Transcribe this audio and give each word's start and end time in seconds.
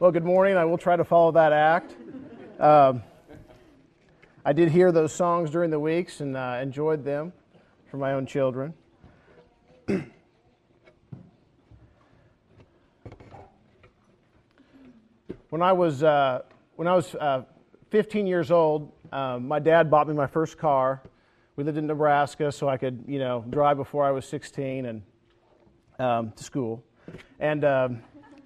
Well, 0.00 0.10
good 0.10 0.24
morning. 0.24 0.56
I 0.56 0.64
will 0.64 0.78
try 0.78 0.96
to 0.96 1.04
follow 1.04 1.30
that 1.32 1.52
act. 1.52 1.94
Um, 2.58 3.02
I 4.46 4.54
did 4.54 4.70
hear 4.70 4.92
those 4.92 5.12
songs 5.12 5.50
during 5.50 5.68
the 5.68 5.78
weeks 5.78 6.20
and 6.22 6.38
uh, 6.38 6.58
enjoyed 6.62 7.04
them 7.04 7.34
for 7.90 7.98
my 7.98 8.14
own 8.14 8.24
children. 8.24 8.72
when 9.86 10.06
I 15.60 15.72
was 15.72 16.02
uh, 16.02 16.44
when 16.76 16.88
I 16.88 16.94
was 16.94 17.14
uh, 17.16 17.42
15 17.90 18.26
years 18.26 18.50
old, 18.50 18.90
um, 19.12 19.46
my 19.46 19.58
dad 19.58 19.90
bought 19.90 20.08
me 20.08 20.14
my 20.14 20.26
first 20.26 20.56
car. 20.56 21.02
We 21.56 21.64
lived 21.64 21.76
in 21.76 21.86
Nebraska, 21.86 22.50
so 22.50 22.70
I 22.70 22.78
could 22.78 23.04
you 23.06 23.18
know 23.18 23.44
drive 23.50 23.76
before 23.76 24.06
I 24.06 24.12
was 24.12 24.24
16 24.24 24.86
and 24.86 25.02
um, 25.98 26.32
to 26.36 26.42
school. 26.42 26.82
And 27.38 27.66
um, 27.66 28.02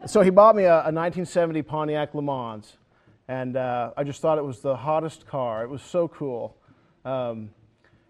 so 0.07 0.23
he 0.23 0.31
bought 0.31 0.57
me 0.57 0.65
a, 0.65 0.73
a 0.73 0.93
1970 0.93 1.63
Pontiac 1.63 2.15
Le 2.15 2.23
Mans, 2.23 2.77
and 3.29 3.57
uh, 3.57 3.93
I 3.97 4.05
just 4.05 4.21
thought 4.21 4.39
it 4.39 4.45
was 4.45 4.61
the 4.61 4.77
hottest 4.77 5.27
car. 5.27 5.65
It 5.65 5.71
was 5.71 5.83
so 5.83 6.09
cool. 6.09 6.57
Um, 7.05 7.51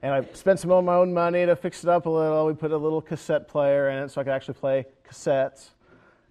and 0.03 0.13
I 0.13 0.27
spent 0.35 0.61
some 0.61 0.71
of 0.71 0.85
my 0.85 0.97
own 0.97 1.15
money 1.15 1.47
to 1.47 1.57
fix 1.57 1.83
it 1.83 1.89
up 1.89 2.07
a 2.07 2.11
little. 2.11 2.47
We 2.47 2.53
put 2.55 2.73
a 2.73 2.77
little 2.77 3.01
cassette 3.01 3.49
player 3.49 3.89
in 3.89 4.03
it 4.03 4.11
so 4.11 4.21
I 4.21 4.25
could 4.25 4.33
actually 4.33 4.55
play 4.55 4.87
cassettes. 5.09 5.71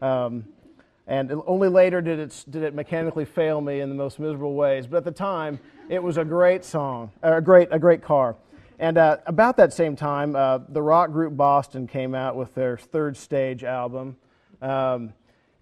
Um, 0.01 0.45
and 1.07 1.31
only 1.47 1.69
later 1.69 2.01
did 2.01 2.19
it, 2.19 2.45
did 2.49 2.63
it 2.63 2.73
mechanically 2.73 3.25
fail 3.25 3.59
me 3.61 3.79
in 3.79 3.89
the 3.89 3.95
most 3.95 4.19
miserable 4.19 4.53
ways. 4.53 4.85
But 4.85 4.97
at 4.97 5.03
the 5.05 5.11
time, 5.11 5.59
it 5.89 6.01
was 6.01 6.17
a 6.17 6.23
great 6.23 6.63
song, 6.63 7.11
a 7.21 7.41
great, 7.41 7.69
a 7.71 7.79
great 7.79 8.03
car. 8.03 8.35
And 8.79 8.97
uh, 8.97 9.17
about 9.25 9.57
that 9.57 9.73
same 9.73 9.95
time, 9.95 10.35
uh, 10.35 10.59
the 10.69 10.81
rock 10.81 11.11
group 11.11 11.35
Boston 11.35 11.87
came 11.87 12.13
out 12.13 12.35
with 12.35 12.53
their 12.53 12.77
third 12.77 13.17
stage 13.17 13.63
album. 13.63 14.17
Um, 14.61 15.13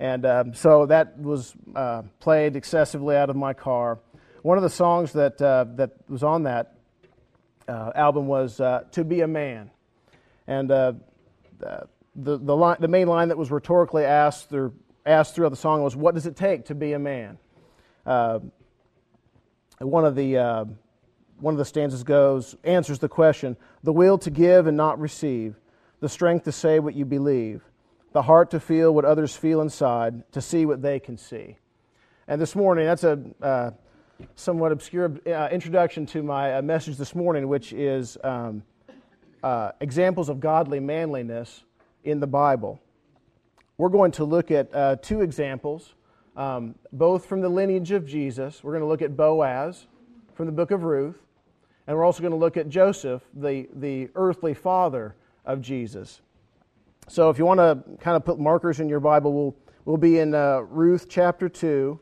and 0.02 0.26
um, 0.26 0.54
so 0.55 0.88
that 0.88 1.20
was 1.20 1.54
uh, 1.76 2.02
played 2.20 2.55
excessively 2.55 3.16
out 3.16 3.30
of 3.30 3.36
my 3.36 3.54
car. 3.54 4.00
One 4.42 4.58
of 4.58 4.64
the 4.64 4.70
songs 4.70 5.14
that, 5.14 5.39
uh, 5.39 5.66
that 5.75 5.92
was 6.09 6.23
on 6.23 6.42
that 6.44 6.73
uh, 7.67 7.92
album 7.94 8.25
was 8.25 8.59
uh, 8.59 8.86
To 8.94 9.03
Be 9.03 9.22
a 9.22 9.28
Man. 9.28 9.70
And 10.48 10.67
the, 10.67 11.00
the, 11.59 11.88
the, 12.16 12.56
line, 12.56 12.78
the 12.80 12.88
main 12.88 13.08
line 13.08 13.28
that 13.28 13.38
was 13.38 13.52
rhetorically 13.52 14.03
asked, 14.03 14.52
or 14.52 14.72
asked 15.06 15.36
throughout 15.36 15.50
the 15.50 15.56
song 15.56 15.84
was, 15.84 15.95
What 15.95 16.16
does 16.16 16.25
it 16.25 16.36
take 16.36 16.66
to 16.66 16.73
be 16.73 16.94
a 16.94 17.00
man? 17.00 17.38
one 18.03 18.52
of 20.03 20.16
the 20.16 20.68
one 21.40 21.53
of 21.53 21.59
the 21.59 21.66
stanzas 21.66 22.03
goes, 22.03 22.56
answers 22.64 22.97
the 22.97 23.09
question 23.09 23.56
the 23.84 23.94
will 23.94 24.18
to 24.18 24.31
give 24.31 24.66
and 24.66 24.75
not 24.75 25.00
receive, 25.00 25.58
the 26.00 26.09
strength 26.09 26.45
to 26.45 26.52
say 26.52 26.80
what 26.80 26.95
you 26.95 27.06
believe, 27.06 27.62
the 28.14 28.22
heart 28.23 28.52
to 28.52 28.59
feel 28.59 28.94
what 28.94 29.06
others 29.06 29.36
feel 29.36 29.62
inside, 29.62 30.30
to 30.31 30.42
see 30.42 30.66
what 30.66 30.81
they 30.81 31.00
can 31.00 31.17
see. 31.17 31.58
And 32.28 32.42
this 32.42 32.56
morning, 32.56 32.86
that's 32.86 33.03
a 33.03 33.20
uh, 33.42 33.72
somewhat 34.36 34.72
obscure 34.72 35.12
uh, 35.26 35.50
introduction 35.52 36.06
to 36.08 36.23
my 36.23 36.56
uh, 36.56 36.62
message 36.62 36.98
this 36.98 37.16
morning, 37.16 37.48
which 37.48 37.73
is 37.73 38.18
um, 38.23 38.64
uh, 39.44 39.72
examples 39.80 40.30
of 40.30 40.40
godly 40.40 40.80
manliness 40.80 41.64
in 42.03 42.20
the 42.20 42.28
Bible. 42.28 42.80
We're 43.78 43.90
going 43.90 44.12
to 44.14 44.25
look 44.25 44.52
at 44.52 44.73
uh, 44.75 44.98
two 44.98 45.22
examples, 45.22 45.96
um, 46.36 46.75
both 46.92 47.25
from 47.25 47.42
the 47.42 47.50
lineage 47.50 47.92
of 47.92 48.06
Jesus. 48.06 48.64
We're 48.64 48.73
going 48.73 48.84
to 48.84 48.88
look 48.88 49.02
at 49.02 49.16
Boaz 49.16 49.88
from 50.34 50.46
the 50.46 50.52
book 50.52 50.72
of 50.72 50.84
Ruth, 50.84 51.20
and 51.88 51.98
we're 51.98 52.06
also 52.06 52.22
going 52.22 52.31
to 52.31 52.38
look 52.38 52.58
at 52.58 52.70
Joseph, 52.70 53.23
the, 53.34 53.68
the 53.73 54.09
earthly 54.16 54.53
father 54.53 55.16
of 55.46 55.62
Jesus. 55.62 56.22
So 57.12 57.30
if 57.30 57.38
you 57.38 57.45
want 57.45 57.59
to 57.59 57.78
kind 58.00 58.16
of 58.16 58.23
put 58.23 58.40
markers 58.40 58.80
in 58.80 58.88
your 58.88 59.02
Bible, 59.02 59.34
we'll, 59.34 59.56
we'll 59.84 59.98
be 59.98 60.20
in 60.20 60.34
uh, 60.34 60.59
Ruth 60.59 61.08
chapter 61.09 61.50
2, 61.50 62.00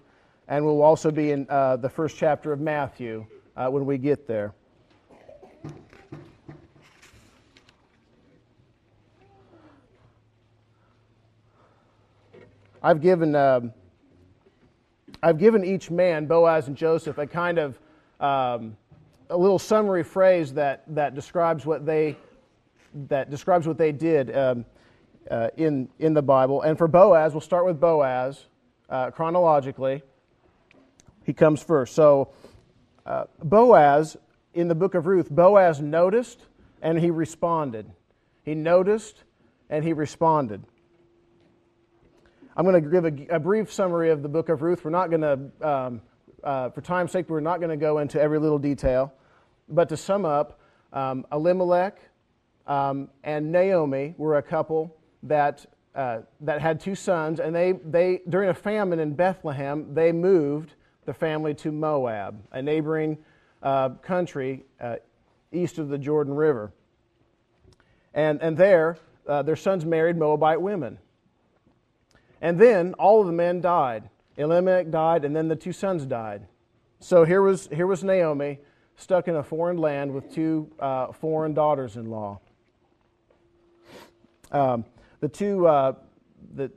and 0.47 0.63
we'll 0.63 0.83
also 0.83 1.09
be 1.09 1.31
in 1.31 1.47
uh, 1.49 1.77
the 1.77 1.89
first 1.89 2.15
chapter 2.15 2.53
of 2.53 2.59
Matthew 2.59 3.25
uh, 3.57 3.69
when 3.69 3.87
we 3.87 3.97
get 3.97 4.27
there. 4.27 4.53
I've 12.83 13.01
given, 13.01 13.33
um, 13.33 13.73
I've 15.23 15.39
given 15.39 15.65
each 15.65 15.89
man, 15.89 16.27
Boaz 16.27 16.67
and 16.67 16.77
Joseph, 16.77 17.17
a 17.17 17.25
kind 17.25 17.57
of 17.57 17.79
um, 18.19 18.77
a 19.31 19.37
little 19.37 19.57
summary 19.57 20.03
phrase 20.03 20.53
that, 20.53 20.83
that 20.89 21.15
describes 21.15 21.65
what 21.65 21.83
they 21.83 22.15
that 23.07 23.29
describes 23.29 23.67
what 23.67 23.77
they 23.77 23.91
did 23.91 24.35
um, 24.35 24.65
uh, 25.29 25.49
in 25.57 25.89
in 25.99 26.13
the 26.13 26.21
Bible. 26.21 26.61
And 26.61 26.77
for 26.77 26.87
Boaz, 26.87 27.33
we'll 27.33 27.41
start 27.41 27.65
with 27.65 27.79
Boaz 27.79 28.45
uh, 28.89 29.11
chronologically. 29.11 30.03
He 31.23 31.33
comes 31.33 31.61
first. 31.61 31.93
So 31.93 32.31
uh, 33.05 33.25
Boaz 33.43 34.17
in 34.53 34.67
the 34.67 34.75
book 34.75 34.95
of 34.95 35.05
Ruth, 35.05 35.29
Boaz 35.29 35.79
noticed 35.79 36.39
and 36.81 36.97
he 36.97 37.11
responded. 37.11 37.91
He 38.43 38.55
noticed 38.55 39.23
and 39.69 39.83
he 39.83 39.93
responded. 39.93 40.63
I'm 42.57 42.65
going 42.65 42.83
to 42.83 42.89
give 42.89 43.05
a, 43.05 43.35
a 43.35 43.39
brief 43.39 43.71
summary 43.71 44.09
of 44.09 44.21
the 44.21 44.27
book 44.27 44.49
of 44.49 44.61
Ruth. 44.61 44.83
We're 44.83 44.91
not 44.91 45.09
going 45.09 45.21
to, 45.21 45.67
um, 45.67 46.01
uh, 46.43 46.69
for 46.71 46.81
time's 46.81 47.11
sake, 47.11 47.29
we're 47.29 47.39
not 47.39 47.59
going 47.59 47.69
to 47.69 47.77
go 47.77 47.99
into 47.99 48.19
every 48.19 48.39
little 48.39 48.59
detail. 48.59 49.13
But 49.69 49.89
to 49.89 49.97
sum 49.97 50.25
up, 50.25 50.59
um, 50.91 51.25
Elimelech 51.31 51.99
um, 52.65 53.09
and 53.23 53.51
Naomi 53.51 54.15
were 54.17 54.37
a 54.37 54.41
couple 54.41 54.95
that, 55.23 55.65
uh, 55.95 56.19
that 56.41 56.61
had 56.61 56.79
two 56.79 56.95
sons, 56.95 57.39
and 57.39 57.55
they, 57.55 57.73
they, 57.73 58.21
during 58.29 58.49
a 58.49 58.53
famine 58.53 58.99
in 58.99 59.13
Bethlehem, 59.13 59.93
they 59.93 60.11
moved 60.11 60.73
the 61.05 61.13
family 61.13 61.53
to 61.55 61.71
Moab, 61.71 62.41
a 62.51 62.61
neighboring 62.61 63.17
uh, 63.63 63.89
country 63.89 64.65
uh, 64.79 64.97
east 65.51 65.77
of 65.77 65.89
the 65.89 65.97
Jordan 65.97 66.33
River. 66.33 66.71
And, 68.13 68.41
and 68.41 68.57
there, 68.57 68.97
uh, 69.27 69.41
their 69.43 69.55
sons 69.55 69.85
married 69.85 70.17
Moabite 70.17 70.61
women. 70.61 70.97
And 72.41 72.59
then 72.59 72.93
all 72.95 73.21
of 73.21 73.27
the 73.27 73.33
men 73.33 73.61
died. 73.61 74.09
Elimelech 74.37 74.89
died, 74.89 75.25
and 75.25 75.35
then 75.35 75.47
the 75.47 75.55
two 75.55 75.73
sons 75.73 76.05
died. 76.05 76.47
So 76.99 77.25
here 77.25 77.41
was, 77.41 77.67
here 77.71 77.87
was 77.87 78.03
Naomi 78.03 78.59
stuck 78.95 79.27
in 79.27 79.35
a 79.35 79.43
foreign 79.43 79.77
land 79.77 80.13
with 80.13 80.33
two 80.33 80.69
uh, 80.79 81.11
foreign 81.11 81.53
daughters 81.53 81.95
in 81.95 82.05
law. 82.05 82.39
Um, 84.51 84.85
the 85.19 85.27
two, 85.27 85.67
uh, 85.67 85.93
the, 86.55 86.71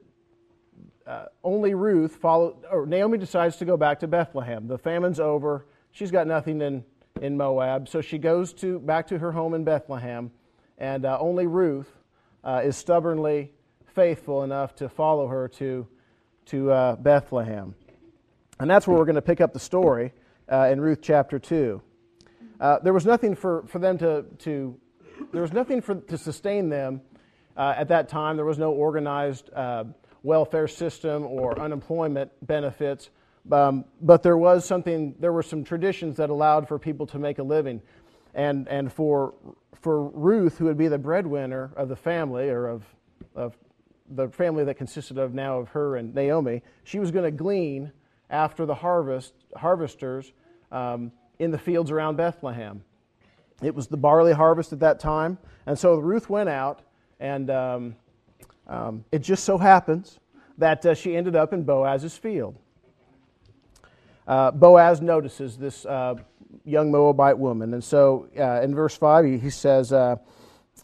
uh, 1.06 1.26
only 1.44 1.74
Ruth 1.74 2.16
followed, 2.16 2.56
or 2.70 2.86
Naomi 2.86 3.18
decides 3.18 3.56
to 3.56 3.64
go 3.64 3.76
back 3.76 4.00
to 4.00 4.08
Bethlehem. 4.08 4.66
The 4.66 4.78
famine's 4.78 5.20
over. 5.20 5.66
She's 5.90 6.10
got 6.10 6.26
nothing 6.26 6.60
in, 6.60 6.84
in 7.20 7.36
Moab, 7.36 7.88
so 7.88 8.00
she 8.00 8.18
goes 8.18 8.52
to, 8.54 8.78
back 8.80 9.06
to 9.08 9.18
her 9.18 9.32
home 9.32 9.54
in 9.54 9.64
Bethlehem, 9.64 10.30
and 10.78 11.04
uh, 11.04 11.18
only 11.20 11.46
Ruth 11.46 11.90
uh, 12.44 12.62
is 12.64 12.76
stubbornly 12.76 13.52
faithful 13.86 14.42
enough 14.42 14.74
to 14.76 14.88
follow 14.88 15.26
her 15.28 15.48
to, 15.48 15.86
to 16.46 16.70
uh, 16.70 16.96
Bethlehem. 16.96 17.74
And 18.58 18.70
that's 18.70 18.86
where 18.86 18.96
we're 18.96 19.04
going 19.04 19.16
to 19.16 19.22
pick 19.22 19.40
up 19.40 19.52
the 19.52 19.60
story 19.60 20.12
in 20.48 20.80
Ruth 20.80 21.00
chapter 21.02 21.38
2. 21.38 21.80
Uh, 22.62 22.78
there 22.78 22.92
was 22.92 23.04
nothing 23.04 23.34
for, 23.34 23.64
for 23.66 23.80
them 23.80 23.98
to, 23.98 24.24
to, 24.38 24.78
there 25.32 25.42
was 25.42 25.52
nothing 25.52 25.80
for, 25.80 25.96
to 25.96 26.16
sustain 26.16 26.68
them 26.68 27.00
uh, 27.56 27.74
at 27.76 27.88
that 27.88 28.08
time. 28.08 28.36
There 28.36 28.44
was 28.44 28.58
no 28.58 28.72
organized 28.72 29.52
uh, 29.52 29.84
welfare 30.22 30.68
system 30.68 31.24
or 31.24 31.58
unemployment 31.58 32.30
benefits. 32.46 33.10
Um, 33.50 33.84
but 34.00 34.22
there 34.22 34.36
was 34.36 34.64
something, 34.64 35.14
there 35.18 35.32
were 35.32 35.42
some 35.42 35.64
traditions 35.64 36.16
that 36.16 36.30
allowed 36.30 36.68
for 36.68 36.78
people 36.78 37.06
to 37.08 37.18
make 37.18 37.38
a 37.38 37.42
living. 37.42 37.82
And, 38.34 38.68
and 38.68 38.92
for, 38.92 39.34
for 39.80 40.04
Ruth, 40.04 40.58
who 40.58 40.66
would 40.66 40.78
be 40.78 40.88
the 40.88 40.98
breadwinner 40.98 41.72
of 41.76 41.88
the 41.88 41.96
family, 41.96 42.48
or 42.48 42.68
of, 42.68 42.84
of 43.34 43.56
the 44.08 44.28
family 44.28 44.64
that 44.64 44.74
consisted 44.74 45.18
of 45.18 45.34
now 45.34 45.58
of 45.58 45.68
her 45.70 45.96
and 45.96 46.14
Naomi, 46.14 46.62
she 46.84 46.98
was 46.98 47.10
going 47.10 47.24
to 47.24 47.36
glean 47.36 47.92
after 48.30 48.64
the 48.64 48.74
harvest, 48.74 49.34
harvesters 49.56 50.32
um, 50.70 51.12
in 51.38 51.50
the 51.50 51.58
fields 51.58 51.90
around 51.90 52.16
Bethlehem. 52.16 52.82
It 53.62 53.74
was 53.74 53.88
the 53.88 53.96
barley 53.96 54.32
harvest 54.32 54.72
at 54.72 54.80
that 54.80 55.00
time. 55.00 55.38
And 55.66 55.78
so 55.78 55.96
Ruth 55.96 56.30
went 56.30 56.48
out, 56.48 56.82
and 57.22 57.50
um, 57.50 57.96
um, 58.66 59.04
it 59.12 59.20
just 59.20 59.44
so 59.44 59.56
happens 59.56 60.18
that 60.58 60.84
uh, 60.84 60.92
she 60.92 61.16
ended 61.16 61.36
up 61.36 61.52
in 61.52 61.62
Boaz's 61.62 62.16
field. 62.16 62.56
Uh, 64.26 64.50
Boaz 64.50 65.00
notices 65.00 65.56
this 65.56 65.86
uh, 65.86 66.16
young 66.64 66.90
Moabite 66.90 67.38
woman. 67.38 67.74
And 67.74 67.82
so 67.82 68.28
uh, 68.36 68.60
in 68.62 68.74
verse 68.74 68.96
5, 68.96 69.24
he, 69.24 69.38
he 69.38 69.50
says, 69.50 69.92
uh, 69.92 70.16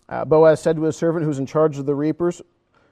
uh, 0.09 0.25
Boaz 0.25 0.63
said 0.63 0.77
to 0.77 0.83
his 0.83 0.97
servant 0.97 1.25
who's 1.25 1.41
in 1.41 1.47
charge 1.47 1.77
of 1.77 1.87
the 1.87 1.95
reapers, 1.95 2.41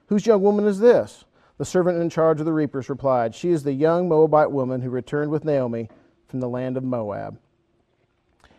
Whose 0.07 0.25
young 0.25 0.41
woman 0.41 0.65
is 0.65 0.79
this? 0.79 1.25
The 1.57 1.65
servant 1.65 2.01
in 2.01 2.09
charge 2.09 2.39
of 2.39 2.45
the 2.45 2.53
reapers 2.53 2.89
replied, 2.89 3.33
She 3.33 3.49
is 3.49 3.63
the 3.63 3.73
young 3.73 4.09
Moabite 4.09 4.51
woman 4.51 4.81
who 4.81 4.89
returned 4.89 5.31
with 5.31 5.43
Naomi 5.43 5.89
from 6.27 6.39
the 6.39 6.49
land 6.49 6.77
of 6.77 6.83
Moab. 6.83 7.39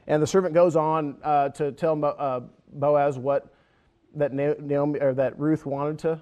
And 0.07 0.23
the 0.23 0.27
servant 0.27 0.55
goes 0.55 0.77
on 0.77 1.19
to 1.55 1.73
tell 1.73 2.03
uh, 2.05 2.41
Boaz 2.73 3.19
what 3.19 3.53
that 4.15 4.33
Naomi 4.33 5.01
or 5.01 5.15
that 5.15 5.39
Ruth 5.39 5.67
wanted 5.67 5.99
to 6.01 6.21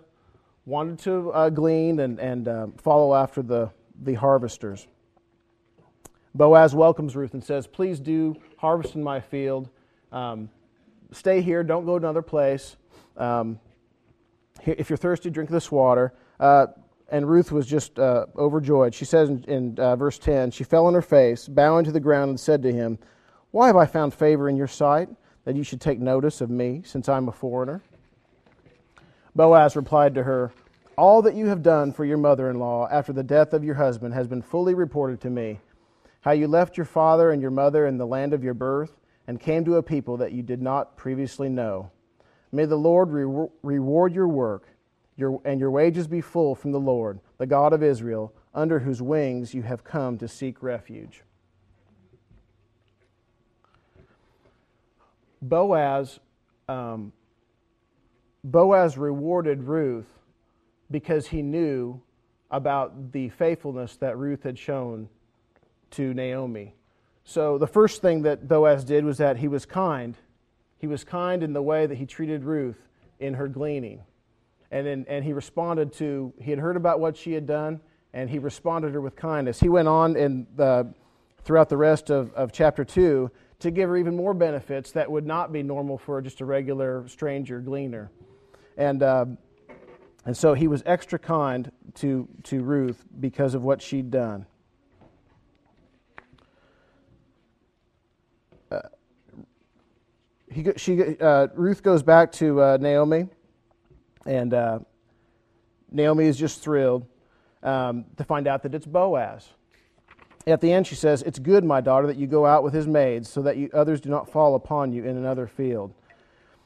wanted 0.65 0.99
to 1.01 1.31
uh, 1.33 1.51
glean 1.51 2.01
and 2.01 2.19
and 2.19 2.49
uh, 2.49 2.67
follow 2.79 3.15
after 3.15 3.43
the 3.43 3.71
the 4.03 4.15
harvesters. 4.15 4.87
Boaz 6.37 6.75
welcomes 6.75 7.17
Ruth 7.17 7.33
and 7.33 7.43
says, 7.43 7.67
Please 7.67 7.99
do 7.99 8.37
harvest 8.59 8.95
in 8.95 9.03
my 9.03 9.21
field. 9.21 9.71
Um, 10.13 10.51
stay 11.13 11.41
here, 11.41 11.65
don't 11.65 11.87
go 11.87 11.99
to 11.99 12.05
another 12.05 12.23
place. 12.23 12.77
Um, 13.17 13.59
if 14.65 14.91
you're 14.91 14.97
thirsty, 14.97 15.31
drink 15.31 15.49
this 15.49 15.71
water. 15.71 16.13
Uh, 16.39 16.67
and 17.09 17.29
Ruth 17.29 17.53
was 17.53 17.67
just 17.67 17.99
uh, 17.99 18.27
overjoyed. 18.37 18.95
She 18.95 19.05
says 19.05 19.29
in, 19.29 19.45
in 19.45 19.79
uh, 19.79 19.97
verse 19.97 20.19
10 20.19 20.51
She 20.51 20.65
fell 20.65 20.87
on 20.87 20.95
her 20.95 21.03
face, 21.03 21.49
bowing 21.49 21.85
to 21.85 21.93
the 21.93 22.01
ground, 22.01 22.31
and 22.31 22.41
said 22.41 22.63
to 22.63 22.73
him, 22.73 22.99
Why 23.51 23.69
have 23.69 23.77
I 23.77 23.87
found 23.87 24.13
favor 24.13 24.49
in 24.49 24.57
your 24.57 24.67
sight, 24.67 25.09
that 25.47 25.57
you 25.57 25.63
should 25.63 25.81
take 25.81 25.99
notice 25.99 26.43
of 26.43 26.51
me, 26.51 26.83
since 26.85 27.09
I'm 27.09 27.29
a 27.29 27.33
foreigner? 27.33 27.81
Boaz 29.35 29.75
replied 29.75 30.15
to 30.17 30.25
her, 30.25 30.53
All 30.99 31.23
that 31.23 31.35
you 31.35 31.47
have 31.47 31.63
done 31.63 31.95
for 31.95 32.05
your 32.05 32.19
mother 32.19 32.51
in 32.51 32.59
law 32.59 32.87
after 32.91 33.15
the 33.15 33.23
death 33.23 33.55
of 33.55 33.65
your 33.65 33.77
husband 33.77 34.13
has 34.13 34.27
been 34.27 34.43
fully 34.43 34.75
reported 34.75 35.23
to 35.23 35.31
me 35.31 35.61
how 36.21 36.33
you 36.33 36.47
left 36.49 36.77
your 36.77 36.85
father 36.85 37.31
and 37.31 37.41
your 37.41 37.51
mother 37.51 37.87
in 37.87 37.97
the 37.97 38.07
land 38.07 38.35
of 38.35 38.45
your 38.45 38.53
birth 38.53 38.99
and 39.27 39.41
came 39.41 39.65
to 39.65 39.77
a 39.77 39.83
people 39.83 40.19
that 40.19 40.33
you 40.33 40.43
did 40.43 40.61
not 40.61 40.97
previously 40.97 41.49
know. 41.49 41.91
May 42.53 42.67
the 42.67 42.77
Lord 42.77 43.11
re- 43.13 43.49
reward 43.63 44.13
your 44.13 44.29
work 44.29 44.69
your, 45.17 45.41
and 45.45 45.59
your 45.59 45.71
wages 45.71 46.07
be 46.07 46.21
full 46.21 46.55
from 46.55 46.73
the 46.73 46.81
Lord, 46.81 47.21
the 47.39 47.47
God 47.47 47.73
of 47.73 47.83
Israel, 47.83 48.33
under 48.55 48.81
whose 48.81 49.01
wings 49.01 49.55
you 49.55 49.63
have 49.63 49.85
come 49.85 50.19
to 50.19 50.29
seek 50.29 50.63
refuge. 50.63 51.23
Boaz, 55.43 56.19
um, 56.69 57.13
Boaz 58.43 58.97
rewarded 58.97 59.63
Ruth 59.63 60.09
because 60.91 61.27
he 61.27 61.43
knew 61.43 62.01
about 62.51 63.13
the 63.13 63.29
faithfulness 63.31 63.97
that 63.97 64.17
Ruth 64.17 64.45
had 64.45 64.59
shown 64.59 65.09
to 65.93 66.15
Naomi. 66.15 66.75
So 67.25 67.59
the 67.59 67.67
first 67.67 68.03
thing 68.03 68.23
that 68.23 68.47
Boaz 68.47 68.85
did 68.85 69.05
was 69.05 69.19
that 69.19 69.37
he 69.37 69.49
was 69.49 69.67
kind. 69.67 70.17
He 70.79 70.87
was 70.87 71.05
kind 71.05 71.43
in 71.43 71.53
the 71.53 71.63
way 71.63 71.87
that 71.87 71.97
he 71.97 72.07
treated 72.07 72.45
Ruth 72.45 72.79
in 73.19 73.35
her 73.35 73.49
gleaning. 73.49 74.03
And, 74.71 74.87
in, 74.87 75.07
and 75.09 75.25
he 75.25 75.33
responded 75.33 75.93
to, 75.95 76.33
he 76.41 76.51
had 76.51 76.61
heard 76.61 76.77
about 76.77 77.01
what 77.01 77.17
she 77.17 77.33
had 77.33 77.47
done, 77.47 77.81
and 78.13 78.31
he 78.31 78.39
responded 78.39 78.89
to 78.89 78.95
her 78.95 79.01
with 79.01 79.17
kindness. 79.17 79.59
He 79.59 79.69
went 79.69 79.89
on 79.89 80.17
in 80.17 80.47
the, 80.57 80.93
throughout 81.43 81.69
the 81.69 81.77
rest 81.77 82.11
of, 82.11 82.33
of 82.35 82.53
chapter 82.53 82.85
2 82.85 83.31
to 83.61 83.71
give 83.71 83.89
her 83.89 83.97
even 83.97 84.17
more 84.17 84.35
benefits 84.35 84.93
that 84.93 85.11
would 85.11 85.27
not 85.27 85.53
be 85.53 85.63
normal 85.63 85.99
for 85.99 86.21
just 86.21 86.41
a 86.41 86.45
regular 86.45 87.07
stranger 87.09 87.61
gleaner. 87.61 88.11
And, 88.77 89.03
uh, 89.03 89.27
and 90.25 90.37
so 90.37 90.55
he 90.55 90.69
was 90.69 90.83
extra 90.85 91.19
kind 91.19 91.71
to, 91.95 92.29
to 92.45 92.63
Ruth 92.63 93.03
because 93.19 93.55
of 93.55 93.63
what 93.63 93.81
she'd 93.81 94.11
done. 94.11 94.47
he, 100.57 100.65
she, 100.77 101.19
uh, 101.19 101.49
Ruth 101.55 101.83
goes 101.83 102.03
back 102.03 102.33
to 102.33 102.63
uh, 102.63 102.79
Naomi, 102.81 103.29
and 104.25 104.55
uh, 104.55 104.79
Naomi 105.91 106.25
is 106.25 106.39
just 106.39 106.63
thrilled 106.63 107.07
um, 107.63 108.07
to 108.17 108.25
find 108.25 108.47
out 108.47 108.63
that 108.63 108.75
it's 108.75 108.87
Boaz. 108.87 109.47
At 110.47 110.61
the 110.61 110.73
end, 110.73 110.87
she 110.87 110.95
says, 110.95 111.23
It's 111.23 111.39
good, 111.39 111.65
my 111.65 111.81
daughter, 111.81 112.07
that 112.07 112.17
you 112.17 112.27
go 112.27 112.47
out 112.47 112.63
with 112.63 112.73
his 112.73 112.87
maids, 112.87 113.29
so 113.29 113.43
that 113.43 113.57
you, 113.57 113.69
others 113.75 114.01
do 114.01 114.09
not 114.09 114.31
fall 114.31 114.55
upon 114.55 114.93
you 114.93 115.05
in 115.05 115.17
another 115.17 115.47
field. 115.47 115.93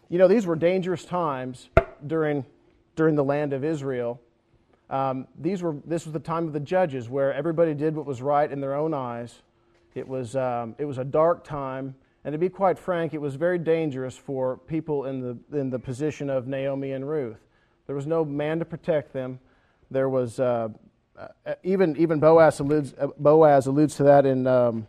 You 0.08 0.18
know, 0.18 0.28
these 0.28 0.46
were 0.46 0.56
dangerous 0.56 1.04
times 1.04 1.70
during, 2.06 2.44
during 2.96 3.14
the 3.14 3.24
land 3.24 3.52
of 3.52 3.64
Israel. 3.64 4.20
Um, 4.90 5.28
these 5.38 5.62
were, 5.62 5.76
this 5.86 6.04
was 6.04 6.12
the 6.12 6.18
time 6.18 6.46
of 6.46 6.52
the 6.52 6.60
judges 6.60 7.08
where 7.08 7.32
everybody 7.32 7.74
did 7.74 7.94
what 7.94 8.06
was 8.06 8.20
right 8.20 8.50
in 8.50 8.60
their 8.60 8.74
own 8.74 8.92
eyes. 8.92 9.42
It 9.94 10.06
was, 10.06 10.36
um, 10.36 10.74
it 10.78 10.84
was 10.84 10.98
a 10.98 11.04
dark 11.04 11.44
time 11.44 11.94
and 12.24 12.32
to 12.32 12.38
be 12.38 12.48
quite 12.48 12.78
frank, 12.78 13.14
it 13.14 13.20
was 13.20 13.34
very 13.34 13.58
dangerous 13.58 14.16
for 14.16 14.58
people 14.58 15.06
in 15.06 15.20
the, 15.20 15.58
in 15.58 15.70
the 15.70 15.78
position 15.78 16.28
of 16.28 16.46
Naomi 16.46 16.92
and 16.92 17.08
Ruth. 17.08 17.38
There 17.86 17.96
was 17.96 18.06
no 18.06 18.24
man 18.24 18.58
to 18.58 18.64
protect 18.64 19.12
them. 19.12 19.40
There 19.90 20.08
was, 20.08 20.38
uh, 20.38 20.68
even, 21.62 21.96
even 21.96 22.20
Boaz, 22.20 22.60
alludes, 22.60 22.94
uh, 22.98 23.08
Boaz 23.18 23.66
alludes 23.66 23.96
to 23.96 24.04
that 24.04 24.26
in, 24.26 24.46
um, 24.46 24.86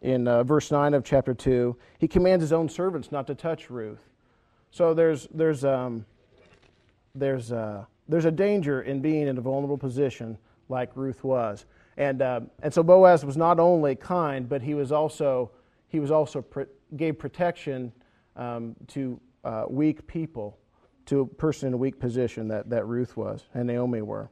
in 0.00 0.28
uh, 0.28 0.42
verse 0.44 0.70
9 0.70 0.94
of 0.94 1.04
chapter 1.04 1.34
2. 1.34 1.76
He 1.98 2.08
commands 2.08 2.42
his 2.42 2.52
own 2.52 2.68
servants 2.68 3.12
not 3.12 3.26
to 3.26 3.34
touch 3.34 3.70
Ruth. 3.70 4.08
So 4.70 4.94
there's, 4.94 5.28
there's, 5.32 5.64
um, 5.64 6.06
there's, 7.14 7.52
uh, 7.52 7.84
there's 8.08 8.24
a 8.24 8.30
danger 8.30 8.82
in 8.82 9.00
being 9.00 9.28
in 9.28 9.38
a 9.38 9.40
vulnerable 9.40 9.78
position 9.78 10.38
like 10.68 10.90
Ruth 10.94 11.24
was. 11.24 11.66
And, 11.96 12.22
uh, 12.22 12.40
and 12.62 12.72
so 12.72 12.82
Boaz 12.82 13.24
was 13.24 13.36
not 13.36 13.60
only 13.60 13.94
kind, 13.94 14.48
but 14.48 14.62
he 14.62 14.74
was 14.74 14.92
also 14.92 15.50
he 15.92 16.00
was 16.00 16.10
also 16.10 16.42
gave 16.96 17.18
protection 17.18 17.92
um, 18.34 18.74
to 18.88 19.20
uh, 19.44 19.66
weak 19.68 20.06
people, 20.06 20.58
to 21.04 21.20
a 21.20 21.26
person 21.26 21.68
in 21.68 21.74
a 21.74 21.76
weak 21.76 22.00
position 22.00 22.48
that, 22.48 22.70
that 22.70 22.86
Ruth 22.86 23.14
was 23.14 23.44
and 23.52 23.66
Naomi 23.66 24.00
were. 24.00 24.30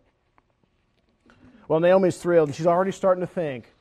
Well, 1.71 1.79
Naomi's 1.79 2.17
thrilled, 2.17 2.49
and 2.49 2.57
she's 2.57 2.67
already 2.67 2.91
starting 2.91 3.21
to 3.21 3.29
think 3.29 3.73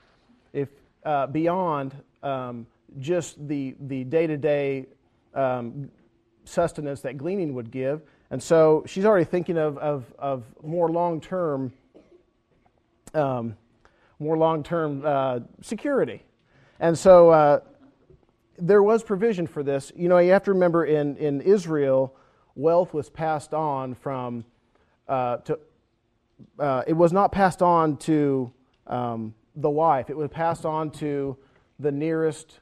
if 0.53 0.69
uh, 1.03 1.25
beyond 1.25 1.95
um, 2.21 2.67
just 2.99 3.47
the 3.47 3.75
the 3.79 4.03
day 4.03 4.27
to 4.27 4.37
day 4.37 4.85
sustenance 6.45 7.01
that 7.01 7.17
gleaning 7.17 7.55
would 7.55 7.71
give, 7.71 8.03
and 8.29 8.43
so 8.43 8.83
she's 8.85 9.05
already 9.05 9.25
thinking 9.25 9.57
of 9.57 9.79
of, 9.79 10.05
of 10.19 10.43
more 10.61 10.91
long 10.91 11.19
term. 11.19 11.73
Um, 13.15 13.57
more 14.19 14.37
long 14.37 14.61
term 14.61 15.03
uh, 15.03 15.39
security. 15.63 16.21
And 16.79 16.95
so 16.95 17.31
uh, 17.31 17.61
there 18.59 18.83
was 18.83 19.01
provision 19.01 19.47
for 19.47 19.63
this. 19.63 19.91
You 19.95 20.09
know, 20.09 20.19
you 20.19 20.31
have 20.33 20.43
to 20.43 20.53
remember 20.53 20.85
in, 20.85 21.17
in 21.17 21.41
Israel, 21.41 22.15
wealth 22.53 22.93
was 22.93 23.09
passed 23.09 23.55
on 23.55 23.95
from, 23.95 24.45
uh, 25.07 25.37
to, 25.37 25.59
uh, 26.57 26.83
it 26.87 26.93
was 26.93 27.11
not 27.13 27.31
passed 27.31 27.61
on 27.61 27.97
to 27.97 28.51
um, 28.87 29.33
the 29.55 29.69
wife, 29.69 30.09
it 30.09 30.17
was 30.17 30.29
passed 30.29 30.65
on 30.65 30.91
to 30.91 31.37
the 31.79 31.91
nearest, 31.91 32.59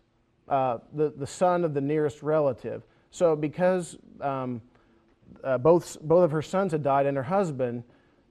uh, 0.49 0.77
the, 0.93 1.13
the 1.15 1.27
son 1.27 1.63
of 1.63 1.73
the 1.73 1.81
nearest 1.81 2.21
relative. 2.21 2.83
So 3.11 3.35
because 3.35 3.97
um, 4.21 4.61
uh, 5.43 5.57
both, 5.57 5.97
both 6.01 6.23
of 6.23 6.31
her 6.31 6.41
sons 6.41 6.71
had 6.71 6.83
died 6.83 7.05
and 7.05 7.17
her 7.17 7.23
husband, 7.23 7.83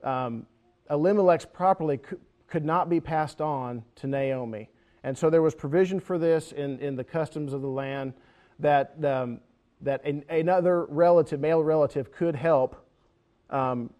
um, 0.02 0.46
Elimelech's 0.90 1.46
property 1.46 2.00
could 2.46 2.64
not 2.64 2.88
be 2.88 3.00
passed 3.00 3.40
on 3.40 3.82
to 3.96 4.06
Naomi. 4.06 4.68
And 5.02 5.16
so 5.16 5.30
there 5.30 5.42
was 5.42 5.54
provision 5.54 6.00
for 6.00 6.18
this 6.18 6.52
in, 6.52 6.78
in 6.80 6.96
the 6.96 7.04
customs 7.04 7.52
of 7.52 7.62
the 7.62 7.68
land 7.68 8.14
that, 8.58 8.94
um, 9.04 9.40
that 9.80 10.04
an, 10.04 10.24
another 10.28 10.84
relative, 10.86 11.40
male 11.40 11.62
relative, 11.62 12.12
could 12.12 12.34
help 12.34 12.84
um, 13.50 13.90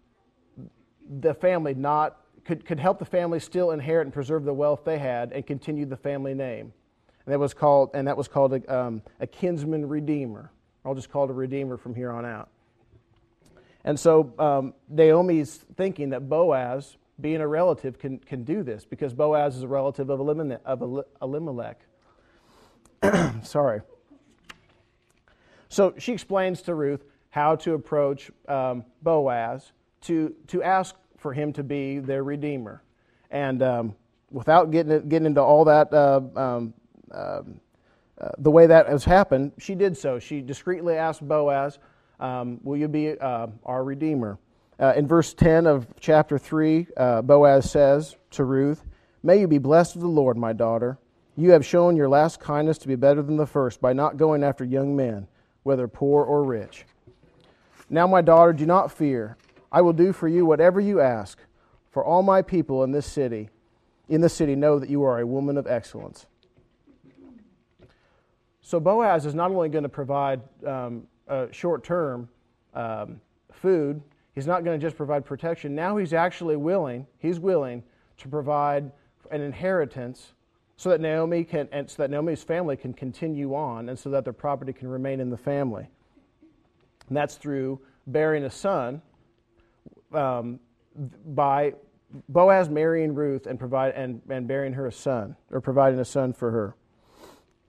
the 1.19 1.33
family 1.33 1.73
not, 1.73 2.17
could, 2.45 2.65
could 2.65 2.79
help 2.79 2.99
the 2.99 3.05
family 3.05 3.39
still 3.39 3.71
inherit 3.71 4.07
and 4.07 4.13
preserve 4.13 4.43
the 4.43 4.53
wealth 4.53 4.83
they 4.85 4.97
had 4.97 5.31
and 5.31 5.45
continue 5.45 5.85
the 5.85 5.97
family 5.97 6.33
name. 6.33 6.73
And 7.25 7.33
that 7.33 7.39
was 7.39 7.53
called, 7.53 7.91
and 7.93 8.07
that 8.07 8.17
was 8.17 8.27
called 8.27 8.53
a, 8.53 8.75
um, 8.75 9.01
a 9.19 9.27
kinsman 9.27 9.87
redeemer. 9.87 10.51
I'll 10.85 10.95
just 10.95 11.09
call 11.09 11.25
it 11.25 11.29
a 11.29 11.33
redeemer 11.33 11.77
from 11.77 11.93
here 11.93 12.11
on 12.11 12.25
out. 12.25 12.49
And 13.83 13.99
so 13.99 14.33
um, 14.39 14.73
Naomi's 14.89 15.65
thinking 15.75 16.09
that 16.09 16.29
Boaz 16.29 16.97
being 17.19 17.41
a 17.41 17.47
relative 17.47 17.97
can, 17.97 18.19
can 18.19 18.43
do 18.43 18.63
this 18.63 18.85
because 18.85 19.13
Boaz 19.13 19.55
is 19.55 19.63
a 19.63 19.67
relative 19.67 20.09
of 20.09 20.19
Elimelech. 20.19 21.79
Sorry. 23.43 23.81
So 25.69 25.93
she 25.97 26.13
explains 26.13 26.61
to 26.63 26.75
Ruth 26.75 27.03
how 27.29 27.55
to 27.57 27.73
approach 27.73 28.31
um, 28.47 28.85
Boaz 29.01 29.71
to, 30.07 30.33
to 30.47 30.63
ask 30.63 30.95
for 31.17 31.33
him 31.33 31.53
to 31.53 31.63
be 31.63 31.99
their 31.99 32.23
redeemer. 32.23 32.81
And 33.29 33.61
um, 33.61 33.95
without 34.31 34.71
getting, 34.71 35.07
getting 35.09 35.27
into 35.27 35.41
all 35.41 35.65
that, 35.65 35.93
uh, 35.93 36.21
um, 36.35 36.73
uh, 37.11 37.41
uh, 38.19 38.29
the 38.39 38.51
way 38.51 38.67
that 38.67 38.87
has 38.87 39.03
happened, 39.05 39.51
she 39.57 39.75
did 39.75 39.95
so. 39.95 40.19
She 40.19 40.41
discreetly 40.41 40.95
asked 40.95 41.25
Boaz, 41.27 41.79
um, 42.19 42.59
Will 42.63 42.77
you 42.77 42.87
be 42.87 43.19
uh, 43.19 43.47
our 43.65 43.83
redeemer? 43.83 44.39
Uh, 44.79 44.93
in 44.95 45.07
verse 45.07 45.33
10 45.33 45.67
of 45.67 45.87
chapter 45.99 46.37
3, 46.37 46.87
uh, 46.95 47.21
Boaz 47.21 47.69
says 47.69 48.15
to 48.31 48.43
Ruth, 48.43 48.83
May 49.23 49.39
you 49.39 49.47
be 49.47 49.57
blessed 49.57 49.95
of 49.95 50.01
the 50.01 50.07
Lord, 50.07 50.37
my 50.37 50.53
daughter. 50.53 50.97
You 51.35 51.51
have 51.51 51.65
shown 51.65 51.95
your 51.95 52.09
last 52.09 52.39
kindness 52.39 52.77
to 52.79 52.87
be 52.87 52.95
better 52.95 53.21
than 53.21 53.37
the 53.37 53.45
first 53.45 53.81
by 53.81 53.93
not 53.93 54.17
going 54.17 54.43
after 54.43 54.63
young 54.63 54.95
men, 54.95 55.27
whether 55.63 55.87
poor 55.87 56.23
or 56.23 56.43
rich. 56.43 56.85
Now, 57.89 58.07
my 58.07 58.21
daughter, 58.21 58.53
do 58.53 58.65
not 58.65 58.91
fear. 58.91 59.37
I 59.71 59.81
will 59.81 59.93
do 59.93 60.13
for 60.13 60.27
you 60.27 60.45
whatever 60.45 60.79
you 60.79 61.01
ask, 61.01 61.39
for 61.91 62.03
all 62.03 62.23
my 62.23 62.41
people 62.41 62.83
in 62.83 62.91
this 62.91 63.05
city, 63.05 63.49
in 64.09 64.21
the 64.21 64.29
city 64.29 64.55
know 64.55 64.79
that 64.79 64.89
you 64.89 65.03
are 65.03 65.19
a 65.19 65.27
woman 65.27 65.57
of 65.57 65.67
excellence. 65.67 66.25
So 68.61 68.79
Boaz 68.79 69.25
is 69.25 69.33
not 69.33 69.51
only 69.51 69.69
going 69.69 69.83
to 69.83 69.89
provide 69.89 70.41
um, 70.65 71.07
short-term 71.51 72.29
um, 72.73 73.21
food 73.51 74.01
He's 74.37 74.45
not 74.45 74.63
going 74.63 74.79
to 74.79 74.85
just 74.85 74.95
provide 74.95 75.25
protection. 75.25 75.73
Now 75.73 75.97
he's 75.97 76.13
actually 76.13 76.57
willing, 76.57 77.07
he's 77.17 77.39
willing 77.39 77.81
to 78.17 78.27
provide 78.27 78.91
an 79.31 79.41
inheritance 79.41 80.33
so 80.75 80.89
that 80.89 81.01
Naomi 81.01 81.43
can, 81.43 81.67
and 81.71 81.89
so 81.89 82.03
that 82.03 82.11
Naomi's 82.11 82.43
family 82.43 82.77
can 82.77 82.93
continue 82.93 83.55
on, 83.55 83.89
and 83.89 83.97
so 83.97 84.11
that 84.11 84.25
their 84.25 84.33
property 84.33 84.73
can 84.73 84.89
remain 84.89 85.19
in 85.19 85.31
the 85.31 85.37
family. 85.37 85.87
And 87.07 87.17
that's 87.17 87.33
through 87.33 87.79
bearing 88.05 88.43
a 88.43 88.49
son 88.51 89.01
um, 90.13 90.59
by 91.25 91.73
Boaz 92.29 92.69
marrying 92.69 93.13
Ruth 93.13 93.45
and 93.45 93.59
provide 93.59 93.93
and, 93.93 94.21
and 94.29 94.47
bearing 94.47 94.73
her 94.73 94.87
a 94.87 94.91
son 94.91 95.35
or 95.51 95.61
providing 95.61 95.99
a 95.99 96.05
son 96.05 96.33
for 96.33 96.51
her. 96.51 96.75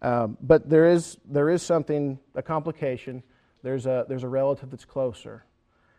Um, 0.01 0.39
but 0.41 0.69
there 0.69 0.87
is 0.87 1.17
there 1.25 1.51
is 1.51 1.63
something 1.63 2.19
a 2.35 2.43
complication. 2.43 3.23
There's 3.63 3.87
a 3.87 4.07
there's 4.09 4.23
a 4.23 4.29
relative 4.29 4.71
that's 4.71 4.85
closer, 4.85 5.45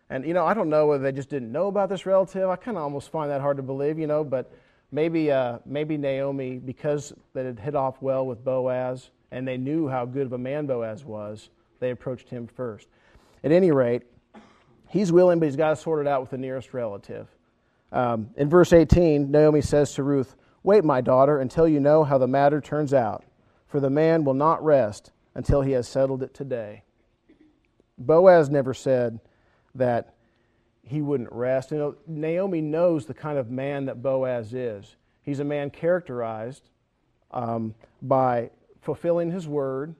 and 0.10 0.26
you 0.26 0.34
know 0.34 0.46
I 0.46 0.54
don't 0.54 0.70
know 0.70 0.88
whether 0.88 1.04
they 1.04 1.12
just 1.12 1.30
didn't 1.30 1.52
know 1.52 1.68
about 1.68 1.90
this 1.90 2.06
relative. 2.06 2.50
I 2.50 2.56
kind 2.56 2.78
of 2.78 2.84
almost 2.84 3.12
find 3.12 3.30
that 3.30 3.42
hard 3.42 3.58
to 3.58 3.64
believe, 3.64 4.00
you 4.00 4.08
know. 4.08 4.24
But 4.24 4.54
maybe 4.92 5.32
uh, 5.32 5.60
maybe 5.66 5.98
Naomi 5.98 6.60
because 6.60 7.12
they 7.34 7.44
had 7.44 7.60
hit 7.60 7.76
off 7.76 8.02
well 8.02 8.26
with 8.26 8.44
Boaz 8.44 9.10
and 9.32 9.48
they 9.48 9.58
knew 9.58 9.88
how 9.88 10.06
good 10.06 10.26
of 10.26 10.34
a 10.34 10.38
man 10.38 10.66
Boaz 10.66 11.06
was, 11.06 11.50
they 11.80 11.92
approached 11.92 12.30
him 12.30 12.48
first. 12.48 12.88
At 13.44 13.52
any 13.52 13.72
rate, 13.72 14.04
he's 14.90 15.12
willing, 15.12 15.40
but 15.40 15.46
he's 15.46 15.56
got 15.56 15.70
to 15.70 15.76
sort 15.76 16.06
it 16.06 16.08
out 16.08 16.22
with 16.22 16.30
the 16.30 16.38
nearest 16.38 16.74
relative. 16.74 17.28
Um, 17.92 18.30
in 18.36 18.50
verse 18.50 18.74
18, 18.74 19.32
Naomi 19.32 19.62
says 19.62 19.94
to 19.94 20.04
Ruth, 20.04 20.36
Wait, 20.64 20.84
my 20.84 21.02
daughter, 21.02 21.40
until 21.40 21.68
you 21.68 21.80
know 21.80 22.04
how 22.04 22.18
the 22.18 22.28
matter 22.28 22.60
turns 22.60 22.94
out, 22.94 23.24
for 23.68 23.80
the 23.80 23.90
man 23.90 24.24
will 24.24 24.34
not 24.34 24.64
rest 24.64 25.12
until 25.36 25.62
he 25.62 25.72
has 25.72 25.88
settled 25.88 26.22
it 26.22 26.34
today. 26.34 26.84
Boaz 27.98 28.50
never 28.50 28.74
said 28.74 29.20
that 29.76 30.16
he 30.84 31.02
wouldn't 31.02 31.32
rest. 31.32 31.72
You 31.72 31.78
know, 31.78 31.96
Naomi 32.08 32.62
knows 32.62 33.06
the 33.06 33.14
kind 33.14 33.38
of 33.38 33.50
man 33.50 33.86
that 33.86 34.02
Boaz 34.02 34.54
is. 34.54 34.96
He's 35.22 35.40
a 35.40 35.44
man 35.44 35.70
characterized 35.70 36.70
um, 37.32 37.76
by 38.02 38.50
fulfilling 38.82 39.32
his 39.32 39.48
word. 39.48 39.94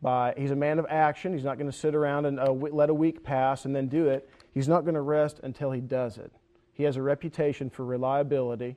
By 0.00 0.34
he's 0.36 0.50
a 0.50 0.56
man 0.56 0.80
of 0.80 0.86
action. 0.88 1.32
He's 1.32 1.44
not 1.44 1.58
going 1.58 1.70
to 1.70 1.76
sit 1.76 1.94
around 1.94 2.26
and 2.26 2.40
uh, 2.40 2.50
let 2.50 2.90
a 2.90 2.94
week 2.94 3.22
pass 3.22 3.64
and 3.64 3.76
then 3.76 3.86
do 3.86 4.08
it. 4.08 4.28
He's 4.52 4.68
not 4.68 4.82
going 4.82 4.94
to 4.94 5.00
rest 5.00 5.40
until 5.42 5.70
he 5.70 5.80
does 5.80 6.18
it. 6.18 6.32
He 6.74 6.84
has 6.84 6.96
a 6.96 7.02
reputation 7.02 7.70
for 7.70 7.84
reliability, 7.84 8.76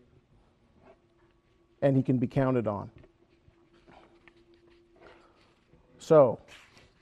and 1.82 1.96
he 1.96 2.04
can 2.04 2.18
be 2.18 2.28
counted 2.28 2.68
on. 2.68 2.90
So, 5.98 6.40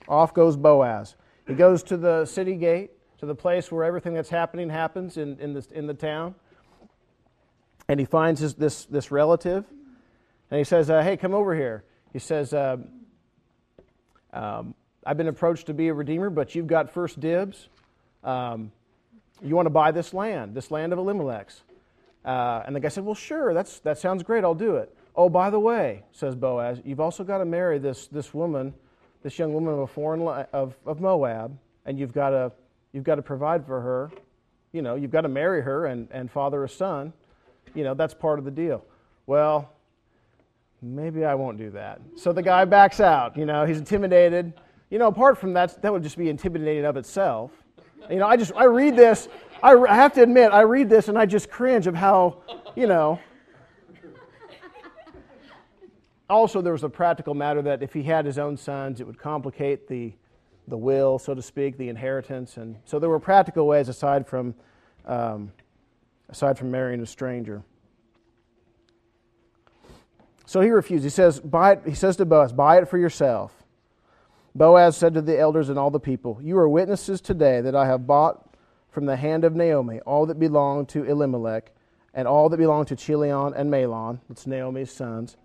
off 0.08 0.34
goes 0.34 0.56
Boaz. 0.56 1.16
He 1.48 1.54
goes 1.54 1.84
to 1.84 1.98
the 1.98 2.26
city 2.26 2.56
gate, 2.56 2.92
to 3.20 3.26
the 3.26 3.36
place 3.36 3.72
where 3.72 3.84
everything 3.84 4.14
that's 4.14 4.30
happening 4.30 4.70
happens 4.70 5.18
in, 5.18 5.40
in, 5.40 5.54
the, 5.54 5.66
in 5.72 5.88
the 5.88 5.94
town. 5.94 6.36
And 7.88 8.00
he 8.00 8.06
finds 8.06 8.40
his, 8.40 8.54
this, 8.54 8.86
this 8.86 9.12
relative, 9.12 9.66
and 10.50 10.58
he 10.58 10.64
says, 10.64 10.90
uh, 10.90 11.02
Hey, 11.02 11.18
come 11.18 11.34
over 11.34 11.56
here. 11.56 11.84
He 12.14 12.20
says, 12.20 12.54
uh, 12.54 12.78
um, 14.32 14.76
I've 15.06 15.18
been 15.18 15.28
approached 15.28 15.66
to 15.68 15.74
be 15.74 15.90
a 15.90 15.94
redeemer, 15.94 16.30
but 16.30 16.56
you've 16.56 16.68
got 16.68 16.92
first 16.92 17.20
dibs. 17.20 17.70
Um, 18.24 18.72
you 19.42 19.56
want 19.56 19.66
to 19.66 19.72
buy 19.72 19.92
this 19.92 20.14
land, 20.14 20.56
this 20.56 20.72
land 20.72 20.94
of 20.94 21.00
Elimelech's? 21.00 21.62
Uh, 22.24 22.64
and 22.66 22.76
the 22.76 22.80
guy 22.80 22.88
said, 22.88 23.04
Well, 23.04 23.16
sure, 23.16 23.54
that's, 23.54 23.80
that 23.80 23.98
sounds 23.98 24.24
great, 24.24 24.44
I'll 24.44 24.56
do 24.56 24.78
it. 24.78 24.96
Oh, 25.16 25.30
by 25.30 25.50
the 25.50 25.60
way, 25.60 26.04
says 26.12 26.36
Boaz, 26.36 26.82
you've 26.84 27.00
also 27.00 27.24
got 27.24 27.40
to 27.40 27.46
marry 27.46 27.78
this, 27.78 28.08
this 28.08 28.34
woman, 28.34 28.74
this 29.22 29.38
young 29.38 29.54
woman 29.54 29.74
of 29.74 29.80
a 29.80 29.88
foreign 29.88 30.22
of, 30.54 30.76
of 30.86 31.02
Moab, 31.02 31.58
and 31.86 32.00
you've 32.00 32.14
got 32.14 32.30
to 32.30 32.52
you've 32.94 33.04
got 33.04 33.16
to 33.16 33.22
provide 33.22 33.66
for 33.66 33.82
her. 33.82 34.12
You 34.72 34.82
know, 34.82 34.96
you've 34.96 35.12
got 35.12 35.22
to 35.22 35.28
marry 35.28 35.62
her 35.62 35.86
and, 35.86 36.08
and 36.12 36.32
father 36.32 36.64
a 36.64 36.70
son. 36.70 37.14
You 37.76 37.84
know, 37.84 37.94
that's 37.94 38.14
part 38.14 38.40
of 38.40 38.46
the 38.46 38.52
deal. 38.52 38.86
Well, 39.26 39.72
maybe 40.82 41.26
I 41.26 41.36
won't 41.36 41.58
do 41.58 41.72
that. 41.72 42.02
So 42.16 42.34
the 42.34 42.42
guy 42.42 42.66
backs 42.66 43.00
out. 43.00 43.38
You 43.38 43.46
know, 43.46 43.66
he's 43.66 43.78
intimidated. 43.78 44.54
You 44.90 45.00
know, 45.00 45.08
apart 45.08 45.38
from 45.38 45.54
that, 45.54 45.82
that 45.82 45.92
would 45.92 46.04
just 46.04 46.18
be 46.18 46.30
intimidating 46.30 46.86
of 46.86 46.98
itself. 46.98 47.52
You 48.10 48.18
know, 48.18 48.28
I 48.28 48.38
just, 48.38 48.52
I 48.56 48.66
read 48.66 48.96
this, 48.96 49.30
I, 49.62 49.74
I 49.74 49.96
have 49.96 50.14
to 50.14 50.24
admit, 50.24 50.52
I 50.52 50.62
read 50.62 50.90
this 50.90 51.08
and 51.08 51.18
I 51.18 51.26
just 51.26 51.50
cringe 51.50 51.88
of 51.88 51.96
how, 51.96 52.44
you 52.76 52.88
know. 52.88 53.20
Also, 56.30 56.62
there 56.62 56.74
was 56.74 56.84
a 56.84 56.90
practical 56.90 57.34
matter 57.34 57.62
that 57.62 57.84
if 57.84 57.94
he 57.94 58.04
had 58.04 58.26
his 58.26 58.38
own 58.38 58.58
sons, 58.58 59.00
it 59.00 59.08
would 59.08 59.20
complicate 59.20 59.88
the, 59.88 60.14
the 60.68 60.78
will, 60.78 61.20
so 61.20 61.34
to 61.34 61.42
speak, 61.42 61.78
the 61.78 61.90
inheritance. 61.90 62.58
And 62.58 62.76
so 62.86 63.00
there 63.00 63.10
were 63.10 63.20
practical 63.20 63.68
ways 63.68 63.88
aside 63.88 64.28
from, 64.28 64.56
um, 65.06 65.52
aside 66.30 66.58
from 66.58 66.72
marrying 66.72 67.02
a 67.02 67.06
stranger. 67.06 67.64
So 70.46 70.62
he 70.62 70.70
refused. 70.70 71.04
He 71.04 71.10
says, 71.10 71.40
buy 71.40 71.74
it, 71.74 71.82
he 71.86 71.94
says 71.94 72.18
to 72.18 72.26
Boaz, 72.26 72.52
buy 72.52 72.80
it 72.80 72.90
for 72.90 72.98
yourself. 72.98 73.63
Boaz 74.56 74.96
said 74.96 75.16
to 75.16 75.22
the 75.22 75.40
elders 75.40 75.70
and 75.70 75.80
all 75.80 75.90
the 75.90 76.00
people, 76.00 76.40
You 76.42 76.58
are 76.60 76.70
witnesses 76.70 77.22
today 77.22 77.60
that 77.62 77.76
I 77.76 77.88
have 77.88 78.06
bought 78.06 78.56
from 78.92 79.08
the 79.08 79.16
hand 79.16 79.44
of 79.44 79.56
Naomi 79.56 80.00
all 80.02 80.28
that 80.28 80.40
belonged 80.40 80.90
to 80.90 81.04
Elimelech 81.06 81.72
and 82.14 82.28
all 82.28 82.50
that 82.50 82.58
belonged 82.58 82.88
to 82.90 82.96
Chilion 82.96 83.54
and 83.56 83.72
Mahlon, 83.72 84.20
that's 84.30 84.46
Naomi's 84.46 84.92
sons. 84.92 85.38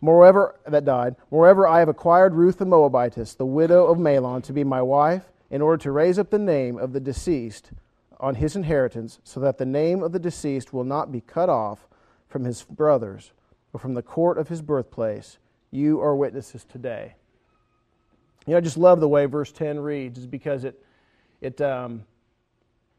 Moreover, 0.00 0.56
that 0.66 0.84
died. 0.84 1.14
Moreover, 1.30 1.68
I 1.68 1.78
have 1.78 1.88
acquired 1.88 2.34
Ruth 2.34 2.58
the 2.58 2.64
Moabitess, 2.64 3.34
the 3.34 3.46
widow 3.46 3.86
of 3.86 3.98
Mahlon, 3.98 4.42
to 4.44 4.52
be 4.52 4.64
my 4.64 4.82
wife, 4.82 5.30
in 5.50 5.62
order 5.62 5.80
to 5.84 5.92
raise 5.92 6.18
up 6.18 6.30
the 6.30 6.38
name 6.38 6.76
of 6.76 6.92
the 6.92 7.00
deceased 7.00 7.70
on 8.18 8.34
his 8.34 8.56
inheritance, 8.56 9.20
so 9.22 9.38
that 9.40 9.58
the 9.58 9.66
name 9.66 10.02
of 10.02 10.10
the 10.10 10.18
deceased 10.18 10.72
will 10.72 10.84
not 10.84 11.12
be 11.12 11.20
cut 11.20 11.48
off 11.48 11.86
from 12.28 12.44
his 12.44 12.64
brothers 12.64 13.32
or 13.72 13.78
from 13.78 13.94
the 13.94 14.02
court 14.02 14.38
of 14.38 14.48
his 14.48 14.62
birthplace. 14.62 15.38
You 15.70 16.00
are 16.00 16.16
witnesses 16.16 16.64
today. 16.64 17.14
You 18.50 18.54
know, 18.54 18.58
I 18.58 18.62
just 18.62 18.78
love 18.78 18.98
the 18.98 19.06
way 19.06 19.26
verse 19.26 19.52
10 19.52 19.78
reads, 19.78 20.18
is 20.18 20.26
because 20.26 20.64
it, 20.64 20.84
it, 21.40 21.60
um, 21.60 22.02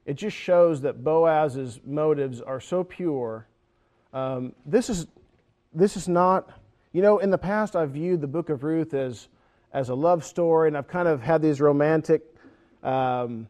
it 0.05 0.13
just 0.13 0.37
shows 0.37 0.79
that 0.79 1.03
Boaz's 1.03 1.81
motives 1.85 2.39
are 2.39 2.61
so 2.61 2.85
pure. 2.85 3.47
Um, 4.13 4.53
this, 4.65 4.89
is, 4.89 5.07
this 5.73 5.97
is 5.97 6.07
not, 6.07 6.49
you 6.93 7.01
know, 7.01 7.17
in 7.19 7.31
the 7.31 7.37
past 7.37 7.75
I've 7.75 7.89
viewed 7.89 8.21
the 8.21 8.27
book 8.27 8.47
of 8.47 8.63
Ruth 8.63 8.93
as, 8.93 9.27
as 9.73 9.89
a 9.89 9.93
love 9.93 10.23
story, 10.23 10.69
and 10.69 10.77
I've 10.77 10.87
kind 10.87 11.09
of 11.09 11.21
had 11.21 11.41
these 11.41 11.59
romantic 11.59 12.33
um, 12.81 13.49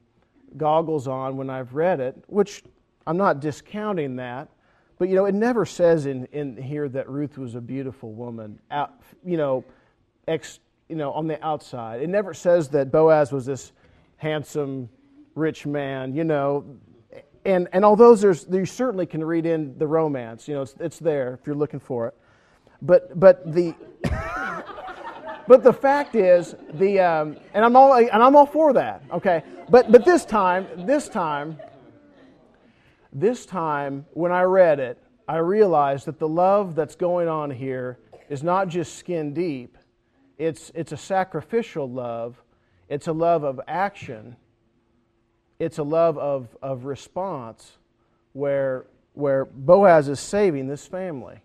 goggles 0.57 1.07
on 1.07 1.37
when 1.37 1.51
I've 1.51 1.75
read 1.75 1.99
it, 1.99 2.15
which 2.25 2.63
I'm 3.05 3.17
not 3.17 3.41
discounting 3.41 4.15
that. 4.15 4.49
But, 4.97 5.07
you 5.09 5.13
know, 5.13 5.25
it 5.25 5.35
never 5.35 5.67
says 5.67 6.07
in, 6.07 6.25
in 6.31 6.57
here 6.57 6.89
that 6.89 7.07
Ruth 7.07 7.37
was 7.37 7.53
a 7.53 7.61
beautiful 7.61 8.11
woman, 8.11 8.57
out, 8.71 8.91
you 9.23 9.37
know, 9.37 9.63
ex, 10.27 10.59
you 10.91 10.97
know, 10.97 11.13
on 11.13 11.25
the 11.25 11.43
outside. 11.43 12.01
It 12.01 12.09
never 12.09 12.33
says 12.33 12.67
that 12.69 12.91
Boaz 12.91 13.31
was 13.31 13.45
this 13.45 13.71
handsome, 14.17 14.89
rich 15.35 15.65
man, 15.65 16.13
you 16.13 16.25
know. 16.25 16.65
And, 17.45 17.69
and 17.71 17.85
although 17.85 18.13
there's, 18.13 18.45
you 18.51 18.65
certainly 18.65 19.05
can 19.05 19.23
read 19.23 19.45
in 19.45 19.77
the 19.77 19.87
romance, 19.87 20.49
you 20.49 20.53
know, 20.53 20.63
it's, 20.63 20.75
it's 20.81 20.99
there 20.99 21.39
if 21.39 21.47
you're 21.47 21.55
looking 21.55 21.79
for 21.79 22.07
it. 22.07 22.13
But, 22.81 23.17
but 23.17 23.53
the, 23.53 23.73
but 25.47 25.63
the 25.63 25.71
fact 25.71 26.15
is, 26.15 26.55
the, 26.73 26.99
um, 26.99 27.37
and, 27.53 27.63
I'm 27.63 27.77
all, 27.77 27.93
and 27.93 28.11
I'm 28.11 28.35
all 28.35 28.45
for 28.45 28.73
that, 28.73 29.01
okay? 29.13 29.43
But, 29.69 29.93
but 29.93 30.03
this 30.03 30.25
time, 30.25 30.67
this 30.85 31.07
time, 31.07 31.57
this 33.13 33.45
time, 33.45 34.05
when 34.11 34.33
I 34.33 34.41
read 34.41 34.81
it, 34.81 34.97
I 35.25 35.37
realized 35.37 36.05
that 36.07 36.19
the 36.19 36.27
love 36.27 36.75
that's 36.75 36.95
going 36.95 37.29
on 37.29 37.49
here 37.49 37.97
is 38.29 38.43
not 38.43 38.67
just 38.67 38.97
skin 38.97 39.33
deep, 39.33 39.77
it's, 40.41 40.71
it's 40.73 40.91
a 40.91 40.97
sacrificial 40.97 41.87
love, 41.87 42.41
it's 42.89 43.07
a 43.07 43.11
love 43.11 43.43
of 43.43 43.61
action, 43.67 44.35
it's 45.59 45.77
a 45.77 45.83
love 45.83 46.17
of, 46.17 46.57
of 46.63 46.85
response 46.85 47.77
where, 48.33 48.87
where 49.13 49.45
Boaz 49.45 50.07
is 50.07 50.19
saving 50.19 50.67
this 50.67 50.87
family. 50.87 51.37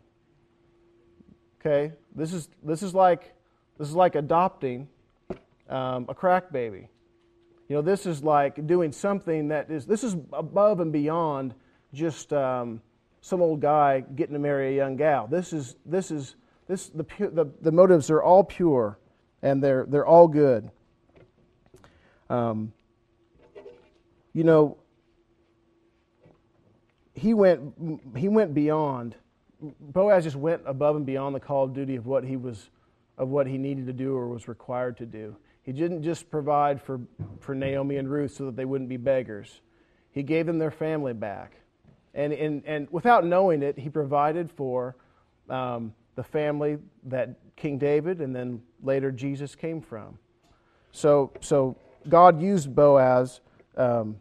Okay? 1.60 1.92
This 2.14 2.32
is, 2.32 2.48
this 2.62 2.82
is, 2.82 2.94
like, 2.94 3.34
this 3.76 3.86
is 3.86 3.94
like 3.94 4.14
adopting 4.14 4.88
um, 5.68 6.06
a 6.08 6.14
crack 6.14 6.50
baby. 6.50 6.88
You 7.68 7.76
know, 7.76 7.82
this 7.82 8.06
is 8.06 8.22
like 8.22 8.66
doing 8.66 8.92
something 8.92 9.48
that 9.48 9.70
is, 9.70 9.84
this 9.84 10.04
is 10.04 10.16
above 10.32 10.80
and 10.80 10.90
beyond 10.90 11.52
just 11.92 12.32
um, 12.32 12.80
some 13.20 13.42
old 13.42 13.60
guy 13.60 14.00
getting 14.00 14.32
to 14.32 14.38
marry 14.38 14.72
a 14.72 14.76
young 14.76 14.96
gal. 14.96 15.26
This 15.26 15.52
is, 15.52 15.76
this 15.84 16.10
is 16.10 16.36
this, 16.66 16.88
the, 16.88 17.04
the, 17.18 17.46
the 17.60 17.72
motives 17.72 18.10
are 18.10 18.22
all 18.22 18.42
pure 18.44 18.98
and 19.42 19.62
they're, 19.62 19.86
they're 19.88 20.06
all 20.06 20.26
good. 20.26 20.70
Um, 22.28 22.72
you 24.32 24.44
know, 24.44 24.76
he 27.14 27.32
went, 27.34 27.72
he 28.16 28.28
went 28.28 28.52
beyond. 28.52 29.14
Boaz 29.80 30.24
just 30.24 30.36
went 30.36 30.62
above 30.66 30.96
and 30.96 31.06
beyond 31.06 31.34
the 31.34 31.40
call 31.40 31.64
of 31.64 31.72
duty 31.72 31.96
of 31.96 32.06
what 32.06 32.24
he 32.24 32.36
was, 32.36 32.68
of 33.16 33.28
what 33.28 33.46
he 33.46 33.56
needed 33.56 33.86
to 33.86 33.92
do 33.92 34.14
or 34.14 34.28
was 34.28 34.48
required 34.48 34.96
to 34.98 35.06
do. 35.06 35.36
He 35.62 35.72
didn't 35.72 36.02
just 36.02 36.30
provide 36.30 36.82
for, 36.82 37.00
for 37.40 37.54
Naomi 37.54 37.96
and 37.96 38.10
Ruth 38.10 38.34
so 38.34 38.46
that 38.46 38.56
they 38.56 38.64
wouldn't 38.64 38.90
be 38.90 38.96
beggars. 38.96 39.60
He 40.10 40.22
gave 40.22 40.46
them 40.46 40.58
their 40.58 40.70
family 40.70 41.12
back. 41.12 41.54
And, 42.14 42.32
and, 42.32 42.62
and 42.66 42.88
without 42.90 43.24
knowing 43.24 43.62
it, 43.62 43.78
he 43.78 43.88
provided 43.88 44.50
for 44.50 44.96
um, 45.48 45.92
the 46.16 46.24
family 46.24 46.78
that 47.04 47.36
King 47.56 47.78
David 47.78 48.20
and 48.20 48.34
then 48.34 48.60
later 48.82 49.12
Jesus 49.12 49.54
came 49.54 49.80
from. 49.80 50.18
So, 50.92 51.32
so 51.40 51.76
God 52.08 52.40
used 52.40 52.74
Boaz 52.74 53.40
um, 53.76 54.16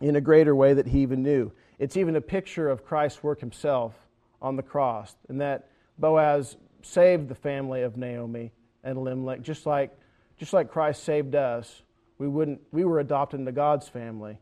in 0.00 0.16
a 0.16 0.20
greater 0.20 0.54
way 0.54 0.74
that 0.74 0.86
he 0.86 1.00
even 1.00 1.22
knew. 1.22 1.50
It's 1.78 1.96
even 1.96 2.16
a 2.16 2.20
picture 2.20 2.68
of 2.68 2.84
Christ's 2.84 3.22
work 3.22 3.40
himself 3.40 3.94
on 4.40 4.56
the 4.56 4.62
cross, 4.62 5.16
and 5.28 5.40
that 5.40 5.70
Boaz 5.98 6.56
saved 6.82 7.28
the 7.28 7.34
family 7.34 7.82
of 7.82 7.96
Naomi 7.96 8.52
and 8.84 8.98
Elimelech, 8.98 9.42
just 9.42 9.66
like, 9.66 9.96
just 10.36 10.52
like 10.52 10.70
Christ 10.70 11.02
saved 11.02 11.34
us. 11.34 11.82
We, 12.18 12.28
wouldn't, 12.28 12.60
we 12.72 12.84
were 12.84 13.00
adopted 13.00 13.40
into 13.40 13.52
God's 13.52 13.88
family 13.88 14.38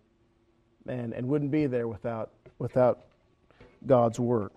and, 0.87 1.13
and 1.13 1.29
wouldn't 1.29 1.51
be 1.51 1.67
there 1.67 1.89
without, 1.89 2.33
without 2.59 3.07
God's 3.87 4.19
work. 4.19 4.53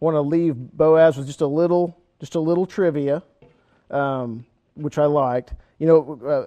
Want 0.00 0.14
to 0.14 0.20
leave 0.20 0.54
Boaz 0.56 1.16
with 1.16 1.26
just 1.26 1.40
a 1.40 1.46
little, 1.46 1.96
just 2.20 2.34
a 2.34 2.40
little 2.40 2.66
trivia, 2.66 3.22
um, 3.90 4.44
which 4.74 4.98
I 4.98 5.06
liked. 5.06 5.54
You 5.78 5.86
know, 5.86 6.20
uh, 6.26 6.46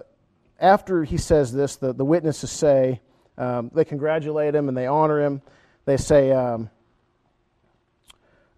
after 0.60 1.04
he 1.04 1.16
says 1.16 1.52
this, 1.52 1.76
the, 1.76 1.92
the 1.92 2.04
witnesses 2.04 2.50
say, 2.50 3.00
um, 3.38 3.70
they 3.74 3.84
congratulate 3.84 4.54
him 4.54 4.68
and 4.68 4.76
they 4.76 4.86
honor 4.86 5.20
him. 5.20 5.42
They 5.84 5.96
say, 5.96 6.30
um, 6.30 6.70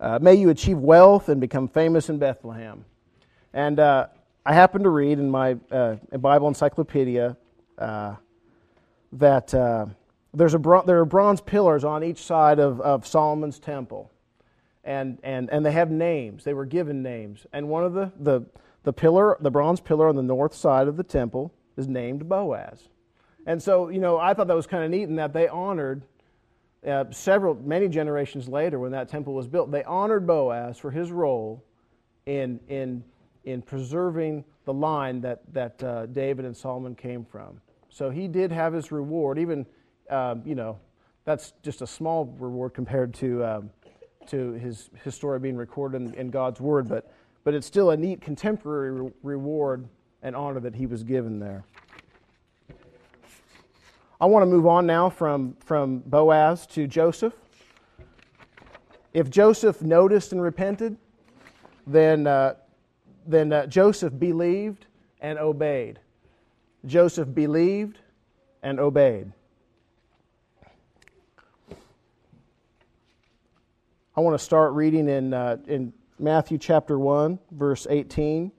uh, 0.01 0.19
May 0.21 0.35
you 0.35 0.51
achieve 0.51 0.79
wealth 0.79 1.29
and 1.29 1.41
become 1.41 1.69
famous 1.69 2.09
in 2.09 2.19
Bethlehem. 2.19 2.85
And 3.55 3.79
uh, 3.79 4.09
I 4.45 4.55
happened 4.55 4.85
to 4.85 4.91
read 4.91 5.19
in 5.19 5.31
my 5.31 5.57
uh, 5.71 5.97
Bible 6.19 6.49
encyclopedia 6.49 7.37
uh, 7.79 8.17
that 9.13 9.55
uh, 9.55 9.87
there's 10.35 10.55
a 10.55 10.59
bron- 10.59 10.87
there 10.87 10.99
are 10.99 11.05
bronze 11.05 11.41
pillars 11.41 11.85
on 11.85 12.03
each 12.03 12.19
side 12.19 12.59
of, 12.59 12.81
of 12.81 13.07
Solomon's 13.07 13.59
temple. 13.59 14.11
And, 14.85 15.19
and, 15.23 15.49
and 15.51 15.65
they 15.65 15.73
have 15.73 15.91
names. 15.91 16.45
They 16.45 16.55
were 16.55 16.67
given 16.67 17.03
names. 17.03 17.47
And 17.53 17.69
one 17.69 17.85
of 17.85 17.93
the, 17.95 18.13
the, 18.19 18.43
the 18.83 18.93
pillar, 18.93 19.37
the 19.41 19.51
bronze 19.51 19.81
pillar 19.81 20.09
on 20.09 20.17
the 20.17 20.23
north 20.23 20.55
side 20.55 20.89
of 20.89 20.97
the 20.97 21.05
temple 21.05 21.55
is 21.77 21.87
named 21.87 22.29
Boaz. 22.29 22.89
And 23.47 23.63
so, 23.63 23.89
you 23.89 24.01
know, 24.01 24.19
I 24.19 24.35
thought 24.35 24.49
that 24.49 24.57
was 24.57 24.67
kind 24.67 24.85
of 24.85 24.91
neat 24.91 25.05
in 25.05 25.17
that 25.17 25.33
they 25.33 25.49
honored 25.49 26.03
uh, 26.87 27.05
several, 27.11 27.55
many 27.55 27.89
generations 27.89 28.49
later 28.49 28.79
when 28.79 28.93
that 28.93 29.09
temple 29.09 29.35
was 29.35 29.47
built, 29.47 29.71
they 29.71 29.85
honored 29.85 30.27
Boaz 30.27 30.79
for 30.79 30.91
his 30.91 31.13
role 31.13 31.65
in, 32.27 32.59
in, 32.69 33.05
in 33.45 33.63
preserving 33.63 34.45
the 34.65 34.73
line 34.73 35.21
that, 35.21 35.43
that 35.53 35.83
uh, 35.83 36.07
David 36.07 36.45
and 36.45 36.57
Solomon 36.57 36.95
came 36.95 37.25
from. 37.25 37.61
So 37.89 38.11
he 38.11 38.27
did 38.27 38.51
have 38.51 38.73
his 38.73 38.91
reward, 38.91 39.39
even, 39.39 39.67
um, 40.11 40.43
you 40.45 40.55
know, 40.55 40.79
that's 41.25 41.53
just 41.63 41.83
a 41.83 41.87
small 41.87 42.25
reward 42.39 42.75
compared 42.75 43.15
to, 43.15 43.45
um, 43.45 43.71
to 44.29 44.53
his, 44.53 44.91
his 45.05 45.15
story 45.15 45.39
being 45.39 45.57
recorded 45.57 46.03
in, 46.03 46.15
in, 46.15 46.31
God's 46.31 46.61
Word, 46.61 46.89
but, 46.89 47.13
but 47.45 47.55
it's 47.55 47.67
still 47.67 47.91
a 47.91 47.97
neat 47.97 48.21
contemporary 48.21 48.93
re- 48.93 49.13
reward 49.23 49.89
and 50.23 50.37
honor 50.37 50.61
that 50.61 50.75
he 50.75 50.87
was 50.87 51.03
given 51.03 51.39
there. 51.39 51.65
I 54.21 54.27
want 54.27 54.43
to 54.43 54.47
move 54.47 54.67
on 54.67 54.87
now 54.87 55.11
from, 55.11 55.57
from 55.65 55.99
Boaz 55.99 56.67
to 56.69 56.87
Joseph. 56.87 57.35
If 59.13 59.29
Joseph 59.29 59.83
noticed 59.83 60.33
and 60.33 60.41
repented, 60.41 60.97
then, 61.87 62.27
uh, 62.27 62.55
then 63.27 63.53
uh, 63.53 63.67
Joseph 63.67 64.19
believed 64.19 64.87
and 65.21 65.39
obeyed. 65.39 65.99
Joseph 66.87 67.35
believed 67.35 67.99
and 68.63 68.79
obeyed. 68.81 69.33
I 74.15 74.21
want 74.21 74.39
to 74.39 74.45
start 74.45 74.75
reading 74.75 75.09
in, 75.09 75.33
uh, 75.33 75.57
in 75.67 75.95
Matthew 76.19 76.59
chapter 76.59 76.99
1, 76.99 77.39
verse 77.51 77.87
18. 77.89 78.53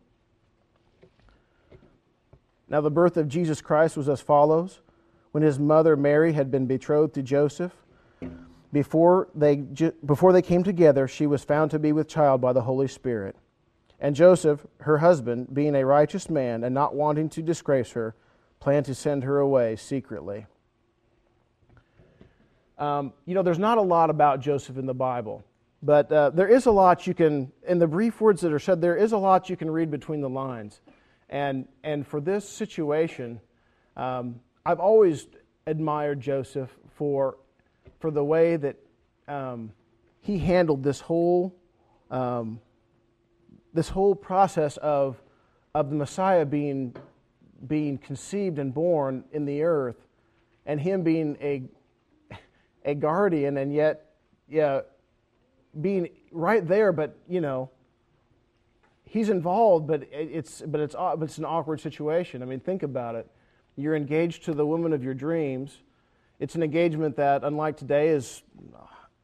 Now, 2.68 2.82
the 2.82 2.90
birth 2.90 3.18
of 3.18 3.28
Jesus 3.28 3.62
Christ 3.62 3.96
was 3.96 4.10
as 4.10 4.20
follows 4.20 4.82
when 5.32 5.44
his 5.44 5.60
mother 5.60 5.96
Mary 5.96 6.34
had 6.34 6.50
been 6.50 6.66
betrothed 6.66 7.14
to 7.14 7.22
Joseph. 7.22 7.72
Before 8.72 9.28
they, 9.36 9.58
before 9.58 10.34
they 10.34 10.42
came 10.42 10.64
together, 10.64 11.08
she 11.08 11.28
was 11.28 11.44
found 11.44 11.70
to 11.70 11.78
be 11.78 11.92
with 11.92 12.08
child 12.08 12.42
by 12.42 12.52
the 12.52 12.62
Holy 12.62 12.88
Spirit. 12.88 13.36
And 14.00 14.16
Joseph, 14.16 14.66
her 14.80 14.98
husband, 14.98 15.54
being 15.54 15.76
a 15.76 15.86
righteous 15.86 16.32
man 16.32 16.64
and 16.64 16.74
not 16.74 16.96
wanting 16.96 17.30
to 17.30 17.44
disgrace 17.44 17.92
her, 17.92 18.16
planned 18.60 18.88
to 18.88 18.96
send 18.96 19.24
her 19.24 19.38
away 19.38 19.76
secretly. 19.76 20.48
Um, 22.78 23.14
you 23.26 23.36
know, 23.36 23.44
there's 23.44 23.60
not 23.60 23.78
a 23.78 23.82
lot 23.82 24.10
about 24.10 24.40
Joseph 24.40 24.78
in 24.78 24.86
the 24.86 24.94
Bible, 24.94 25.44
but 25.82 26.12
uh, 26.12 26.32
there 26.32 26.48
is 26.48 26.66
a 26.66 26.72
lot 26.72 27.06
you 27.06 27.14
can, 27.14 27.52
in 27.68 27.78
the 27.80 27.88
brief 27.88 28.20
words 28.20 28.42
that 28.42 28.52
are 28.52 28.60
said, 28.60 28.82
there 28.82 28.96
is 28.96 29.12
a 29.12 29.18
lot 29.18 29.50
you 29.50 29.58
can 29.58 29.70
read 29.70 29.92
between 29.92 30.22
the 30.22 30.30
lines. 30.30 30.82
And, 31.30 31.68
and 31.84 32.06
for 32.06 32.20
this 32.20 32.48
situation, 32.48 33.40
um, 33.96 34.40
I've 34.66 34.80
always 34.80 35.28
admired 35.68 36.22
Joseph 36.22 36.76
for, 36.96 37.38
for 38.00 38.12
the 38.12 38.24
way 38.24 38.56
that 38.56 38.76
um, 39.28 39.72
he 40.22 40.38
handled 40.38 40.84
this 40.84 41.02
whole, 41.02 41.56
um, 42.10 42.60
this 43.74 43.90
whole 43.90 44.16
process 44.16 44.78
of, 44.78 45.22
of 45.76 45.90
the 45.90 45.96
Messiah 45.96 46.46
being, 46.46 46.96
being 47.68 47.98
conceived 47.98 48.58
and 48.60 48.74
born 48.74 49.24
in 49.32 49.46
the 49.46 49.64
earth, 49.64 50.08
and 50.66 50.80
him 50.80 51.04
being 51.04 51.38
a, 51.42 51.64
a 52.86 52.96
guardian, 52.96 53.58
and 53.58 53.74
yet 53.74 54.14
yeah, 54.48 54.82
being 55.80 56.10
right 56.32 56.66
there, 56.68 56.92
but 56.92 57.18
you 57.28 57.42
know, 57.42 57.70
he's 59.06 59.30
involved, 59.30 59.88
but 59.88 60.08
it's 60.12 60.62
but 60.62 60.80
it's 60.80 60.96
but 60.96 61.24
it's 61.24 61.38
an 61.38 61.46
awkward 61.46 61.80
situation. 61.82 62.42
I 62.42 62.46
mean, 62.46 62.60
think 62.60 62.84
about 62.84 63.16
it. 63.16 63.30
You're 63.76 63.96
engaged 63.96 64.46
to 64.46 64.54
the 64.54 64.66
woman 64.66 64.94
of 64.94 65.04
your 65.04 65.14
dreams. 65.14 65.80
It's 66.40 66.56
an 66.56 66.64
engagement 66.64 67.16
that, 67.18 67.44
unlike 67.44 67.78
today, 67.78 68.10
is 68.10 68.44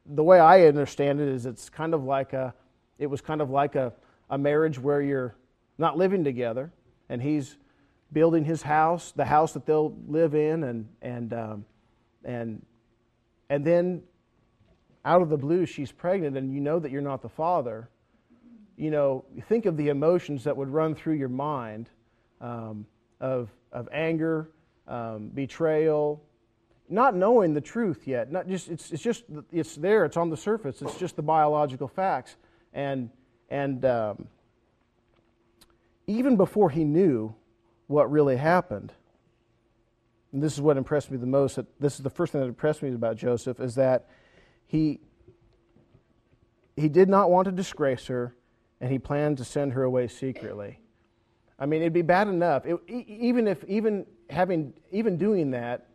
the 0.06 0.24
way 0.24 0.40
I 0.40 0.66
understand 0.66 1.20
it 1.20 1.28
is 1.28 1.46
it's 1.46 1.68
kind 1.68 1.94
of 1.94 2.04
like 2.04 2.32
a, 2.32 2.54
it 2.98 3.06
was 3.06 3.20
kind 3.20 3.40
of 3.40 3.50
like 3.50 3.74
a, 3.74 3.92
a 4.28 4.38
marriage 4.38 4.78
where 4.78 5.00
you're 5.00 5.36
not 5.78 5.96
living 5.96 6.24
together, 6.24 6.72
and 7.08 7.22
he's 7.22 7.56
building 8.12 8.44
his 8.44 8.62
house, 8.62 9.12
the 9.12 9.24
house 9.24 9.52
that 9.52 9.66
they'll 9.66 9.96
live 10.08 10.34
in, 10.34 10.64
and 10.64 10.88
and 11.02 11.32
um, 11.32 11.64
and 12.24 12.64
and 13.50 13.64
then 13.64 14.02
out 15.04 15.20
of 15.20 15.28
the 15.28 15.36
blue 15.36 15.66
she's 15.66 15.92
pregnant, 15.92 16.38
and 16.38 16.54
you 16.54 16.60
know 16.60 16.78
that 16.78 16.90
you're 16.90 17.02
not 17.02 17.20
the 17.20 17.28
father. 17.28 17.90
You 18.76 18.90
know, 18.90 19.24
think 19.48 19.66
of 19.66 19.76
the 19.76 19.88
emotions 19.88 20.44
that 20.44 20.56
would 20.56 20.68
run 20.68 20.94
through 20.94 21.14
your 21.14 21.28
mind 21.28 21.90
um, 22.40 22.86
of 23.20 23.50
of 23.72 23.88
anger, 23.92 24.50
um, 24.88 25.28
betrayal, 25.34 26.22
not 26.88 27.14
knowing 27.14 27.52
the 27.52 27.60
truth 27.60 28.06
yet. 28.06 28.32
Not 28.32 28.48
just 28.48 28.68
it's, 28.68 28.90
it's 28.92 29.02
just 29.02 29.24
it's 29.52 29.74
there. 29.74 30.04
It's 30.04 30.16
on 30.16 30.30
the 30.30 30.36
surface. 30.36 30.80
It's 30.80 30.96
just 30.96 31.16
the 31.16 31.22
biological 31.22 31.88
facts. 31.88 32.36
And 32.72 33.10
and 33.50 33.84
um, 33.84 34.28
even 36.06 36.36
before 36.36 36.70
he 36.70 36.84
knew 36.84 37.34
what 37.88 38.10
really 38.10 38.36
happened, 38.36 38.92
and 40.32 40.42
this 40.42 40.54
is 40.54 40.60
what 40.60 40.76
impressed 40.76 41.10
me 41.10 41.16
the 41.16 41.26
most. 41.26 41.58
This 41.78 41.94
is 41.96 42.00
the 42.02 42.10
first 42.10 42.32
thing 42.32 42.40
that 42.40 42.46
impressed 42.48 42.82
me 42.82 42.92
about 42.94 43.16
Joseph 43.16 43.60
is 43.60 43.74
that 43.74 44.08
he 44.66 45.00
he 46.76 46.88
did 46.88 47.08
not 47.08 47.30
want 47.30 47.46
to 47.46 47.52
disgrace 47.52 48.06
her, 48.06 48.34
and 48.80 48.90
he 48.90 48.98
planned 48.98 49.38
to 49.38 49.44
send 49.44 49.74
her 49.74 49.82
away 49.82 50.08
secretly. 50.08 50.80
I 51.58 51.66
mean, 51.66 51.82
it'd 51.82 51.92
be 51.92 52.02
bad 52.02 52.26
enough. 52.26 52.64
It, 52.64 52.80
even 52.88 53.46
if, 53.46 53.62
even 53.64 54.06
having, 54.30 54.72
even 54.90 55.18
doing 55.18 55.50
that, 55.50 55.88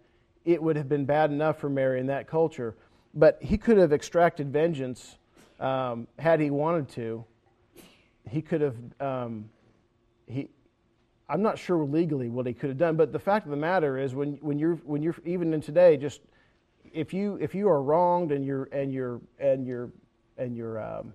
it 0.45 0.61
would 0.61 0.75
have 0.75 0.87
been 0.87 1.05
bad 1.05 1.31
enough 1.31 1.59
for 1.59 1.69
Mary 1.69 1.99
in 1.99 2.07
that 2.07 2.27
culture. 2.27 2.75
But 3.15 3.41
he 3.41 3.57
could 3.57 3.77
have 3.77 3.91
extracted 3.91 4.53
vengeance 4.53 5.17
um, 5.59 6.07
had 6.19 6.39
he 6.39 6.51
wanted 6.51 6.89
to. 6.89 7.25
He 8.29 8.43
could 8.43 8.61
have, 8.61 8.75
um, 8.99 9.49
he, 10.27 10.49
I'm 11.27 11.41
not 11.41 11.57
sure 11.57 11.83
legally 11.83 12.29
what 12.29 12.45
he 12.45 12.53
could 12.53 12.69
have 12.69 12.77
done, 12.77 12.95
but 12.95 13.11
the 13.11 13.19
fact 13.19 13.45
of 13.45 13.51
the 13.51 13.57
matter 13.57 13.97
is, 13.97 14.13
when, 14.13 14.33
when 14.41 14.59
you're, 14.59 14.75
when 14.83 15.01
you're 15.01 15.15
even 15.25 15.53
in 15.53 15.61
today, 15.61 15.97
just 15.97 16.21
if 16.93 17.13
you 17.13 17.37
if 17.41 17.53
you 17.53 17.67
are 17.67 17.81
wronged 17.81 18.31
and 18.31 18.45
you're 18.45 18.65
and 18.71 18.93
you're 18.93 19.19
and 19.39 19.67
you're 19.67 19.89
and 20.37 20.55
you're 20.55 20.81
um, 20.81 21.13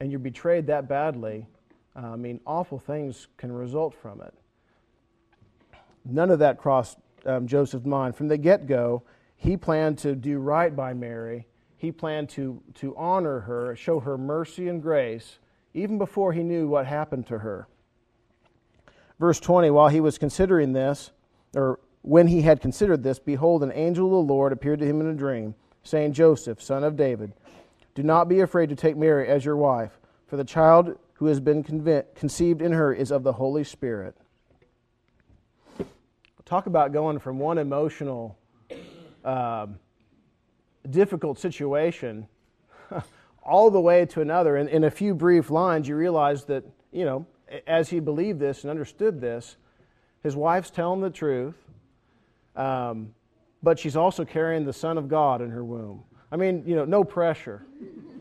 and 0.00 0.10
you're 0.10 0.18
betrayed 0.18 0.66
that 0.66 0.88
badly, 0.88 1.46
uh, 1.94 2.08
I 2.08 2.16
mean, 2.16 2.40
awful 2.46 2.78
things 2.78 3.28
can 3.36 3.52
result 3.52 3.94
from 3.94 4.20
it. 4.20 4.34
None 6.04 6.30
of 6.30 6.40
that 6.40 6.58
crossed 6.58 6.98
um, 7.24 7.46
Joseph's 7.46 7.86
mind. 7.86 8.16
From 8.16 8.28
the 8.28 8.36
get 8.36 8.66
go, 8.66 9.02
he 9.36 9.56
planned 9.56 9.98
to 9.98 10.14
do 10.14 10.38
right 10.38 10.74
by 10.74 10.92
Mary. 10.92 11.46
He 11.76 11.92
planned 11.92 12.28
to, 12.30 12.62
to 12.76 12.96
honor 12.96 13.40
her, 13.40 13.76
show 13.76 14.00
her 14.00 14.16
mercy 14.18 14.68
and 14.68 14.82
grace, 14.82 15.38
even 15.74 15.98
before 15.98 16.32
he 16.32 16.42
knew 16.42 16.66
what 16.66 16.86
happened 16.86 17.26
to 17.28 17.38
her. 17.38 17.68
Verse 19.18 19.40
20 19.40 19.70
While 19.70 19.88
he 19.88 20.00
was 20.00 20.18
considering 20.18 20.72
this, 20.72 21.10
or 21.54 21.80
when 22.02 22.26
he 22.28 22.42
had 22.42 22.60
considered 22.60 23.02
this, 23.02 23.18
behold, 23.18 23.62
an 23.62 23.72
angel 23.72 24.06
of 24.06 24.26
the 24.26 24.32
Lord 24.32 24.52
appeared 24.52 24.80
to 24.80 24.86
him 24.86 25.00
in 25.00 25.06
a 25.06 25.14
dream, 25.14 25.54
saying, 25.82 26.12
Joseph, 26.12 26.62
son 26.62 26.84
of 26.84 26.96
David, 26.96 27.32
do 27.94 28.02
not 28.02 28.28
be 28.28 28.40
afraid 28.40 28.68
to 28.70 28.76
take 28.76 28.96
Mary 28.96 29.28
as 29.28 29.44
your 29.44 29.56
wife, 29.56 29.98
for 30.26 30.36
the 30.36 30.44
child 30.44 30.98
who 31.14 31.26
has 31.26 31.40
been 31.40 31.62
conceived 32.14 32.60
in 32.60 32.72
her 32.72 32.92
is 32.92 33.10
of 33.10 33.22
the 33.22 33.32
Holy 33.32 33.64
Spirit. 33.64 34.16
Talk 36.44 36.66
about 36.66 36.92
going 36.92 37.18
from 37.18 37.38
one 37.38 37.56
emotional, 37.56 38.36
uh, 39.24 39.66
difficult 40.90 41.38
situation 41.38 42.28
all 43.42 43.70
the 43.70 43.80
way 43.80 44.04
to 44.06 44.20
another. 44.20 44.56
And 44.56 44.68
in 44.68 44.84
a 44.84 44.90
few 44.90 45.14
brief 45.14 45.50
lines, 45.50 45.88
you 45.88 45.96
realize 45.96 46.44
that, 46.44 46.64
you 46.92 47.06
know, 47.06 47.26
as 47.66 47.90
he 47.90 48.00
believed 48.00 48.40
this 48.40 48.62
and 48.62 48.70
understood 48.70 49.20
this, 49.20 49.56
his 50.22 50.36
wife's 50.36 50.70
telling 50.70 51.00
the 51.00 51.10
truth, 51.10 51.56
um, 52.56 53.14
but 53.62 53.78
she's 53.78 53.96
also 53.96 54.24
carrying 54.24 54.64
the 54.64 54.72
Son 54.72 54.98
of 54.98 55.08
God 55.08 55.42
in 55.42 55.50
her 55.50 55.64
womb. 55.64 56.02
I 56.30 56.36
mean, 56.36 56.64
you 56.66 56.76
know, 56.76 56.84
no 56.84 57.04
pressure. 57.04 57.64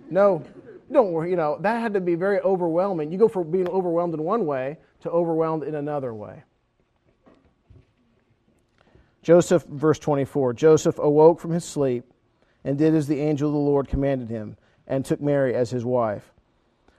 No, 0.10 0.44
don't 0.92 1.12
worry, 1.12 1.30
you 1.30 1.36
know, 1.36 1.58
that 1.62 1.82
had 1.82 1.94
to 1.94 2.02
be 2.02 2.16
very 2.16 2.40
overwhelming. 2.42 3.12
You 3.12 3.18
go 3.18 3.28
from 3.28 3.52
being 3.52 3.68
overwhelmed 3.68 4.14
in 4.14 4.24
one 4.24 4.46
way 4.46 4.78
to 5.02 5.10
overwhelmed 5.10 5.64
in 5.64 5.76
another 5.76 6.14
way. 6.14 6.44
Joseph, 9.22 9.64
verse 9.64 10.00
24 10.00 10.54
Joseph 10.54 11.00
awoke 11.00 11.40
from 11.40 11.52
his 11.52 11.64
sleep 11.64 12.06
and 12.64 12.78
did 12.78 12.94
as 12.94 13.08
the 13.08 13.20
angel 13.20 13.50
of 13.50 13.54
the 13.54 13.60
Lord 13.60 13.88
commanded 13.88 14.30
him, 14.30 14.58
and 14.88 15.04
took 15.04 15.22
Mary 15.22 15.54
as 15.54 15.70
his 15.70 15.84
wife, 15.84 16.32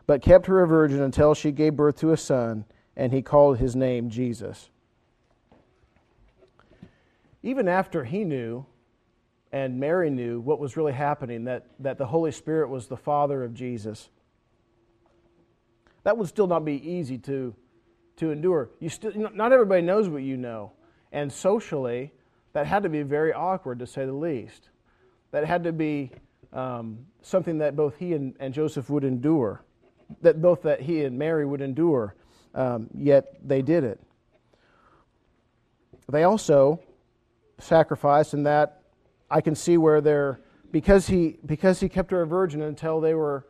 but 0.06 0.22
kept 0.22 0.46
her 0.46 0.62
a 0.62 0.66
virgin 0.66 1.00
until 1.00 1.34
she 1.34 1.50
gave 1.50 1.76
birth 1.76 1.96
to 2.00 2.12
a 2.12 2.16
son, 2.16 2.64
and 2.96 3.12
he 3.12 3.22
called 3.22 3.58
his 3.58 3.74
name 3.74 4.10
Jesus. 4.10 4.68
Even 7.42 7.68
after 7.68 8.04
he 8.04 8.24
knew 8.24 8.66
and 9.54 9.78
Mary 9.78 10.10
knew 10.10 10.40
what 10.40 10.58
was 10.58 10.76
really 10.76 10.92
happening, 10.92 11.44
that, 11.44 11.66
that 11.78 11.96
the 11.96 12.06
Holy 12.06 12.32
Spirit 12.32 12.68
was 12.68 12.88
the 12.88 12.96
Father 12.96 13.44
of 13.44 13.54
Jesus. 13.54 14.08
That 16.02 16.18
would 16.18 16.26
still 16.26 16.48
not 16.48 16.64
be 16.64 16.74
easy 16.90 17.18
to, 17.18 17.54
to 18.16 18.32
endure. 18.32 18.70
You 18.80 18.88
still, 18.88 19.12
not 19.14 19.52
everybody 19.52 19.82
knows 19.82 20.08
what 20.08 20.22
you 20.22 20.36
know. 20.36 20.72
And 21.12 21.32
socially, 21.32 22.12
that 22.52 22.66
had 22.66 22.82
to 22.82 22.88
be 22.88 23.02
very 23.02 23.32
awkward, 23.32 23.78
to 23.78 23.86
say 23.86 24.04
the 24.04 24.12
least. 24.12 24.70
That 25.30 25.44
had 25.44 25.62
to 25.64 25.72
be 25.72 26.10
um, 26.52 27.06
something 27.22 27.58
that 27.58 27.76
both 27.76 27.96
he 27.96 28.14
and, 28.14 28.34
and, 28.40 28.52
Joseph 28.52 28.90
would 28.90 29.04
endure, 29.04 29.62
that 30.22 30.40
both 30.40 30.62
that 30.62 30.80
he 30.80 31.04
and 31.04 31.18
Mary 31.18 31.46
would 31.46 31.60
endure, 31.60 32.14
um, 32.54 32.88
yet 32.96 33.36
they 33.46 33.62
did 33.62 33.84
it. 33.84 34.00
They 36.10 36.24
also 36.24 36.80
sacrificed, 37.58 38.34
and 38.34 38.46
that 38.46 38.82
I 39.30 39.40
can 39.40 39.54
see 39.54 39.76
where 39.76 40.00
they're 40.00 40.40
because 40.70 41.06
he 41.06 41.38
because 41.46 41.80
he 41.80 41.88
kept 41.88 42.10
her 42.10 42.22
a 42.22 42.26
virgin 42.26 42.62
until 42.62 43.00
they 43.00 43.14
were 43.14 43.46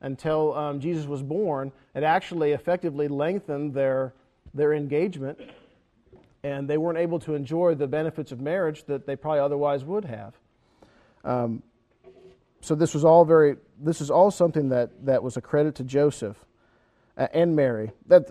until 0.00 0.54
um, 0.54 0.80
Jesus 0.80 1.06
was 1.06 1.22
born. 1.22 1.72
It 1.94 2.02
actually 2.02 2.52
effectively 2.52 3.08
lengthened 3.08 3.74
their 3.74 4.14
their 4.54 4.72
engagement, 4.72 5.38
and 6.42 6.68
they 6.68 6.78
weren't 6.78 6.98
able 6.98 7.18
to 7.20 7.34
enjoy 7.34 7.74
the 7.74 7.86
benefits 7.86 8.32
of 8.32 8.40
marriage 8.40 8.84
that 8.84 9.06
they 9.06 9.16
probably 9.16 9.40
otherwise 9.40 9.84
would 9.84 10.04
have. 10.04 10.34
Um, 11.24 11.62
so 12.60 12.74
this 12.74 12.94
was 12.94 13.04
all 13.04 13.24
very 13.24 13.56
this 13.80 14.00
is 14.00 14.10
all 14.10 14.30
something 14.30 14.68
that 14.68 15.04
that 15.06 15.22
was 15.22 15.36
a 15.36 15.40
credit 15.40 15.74
to 15.76 15.84
Joseph 15.84 16.44
uh, 17.16 17.28
and 17.32 17.56
Mary. 17.56 17.90
That 18.06 18.30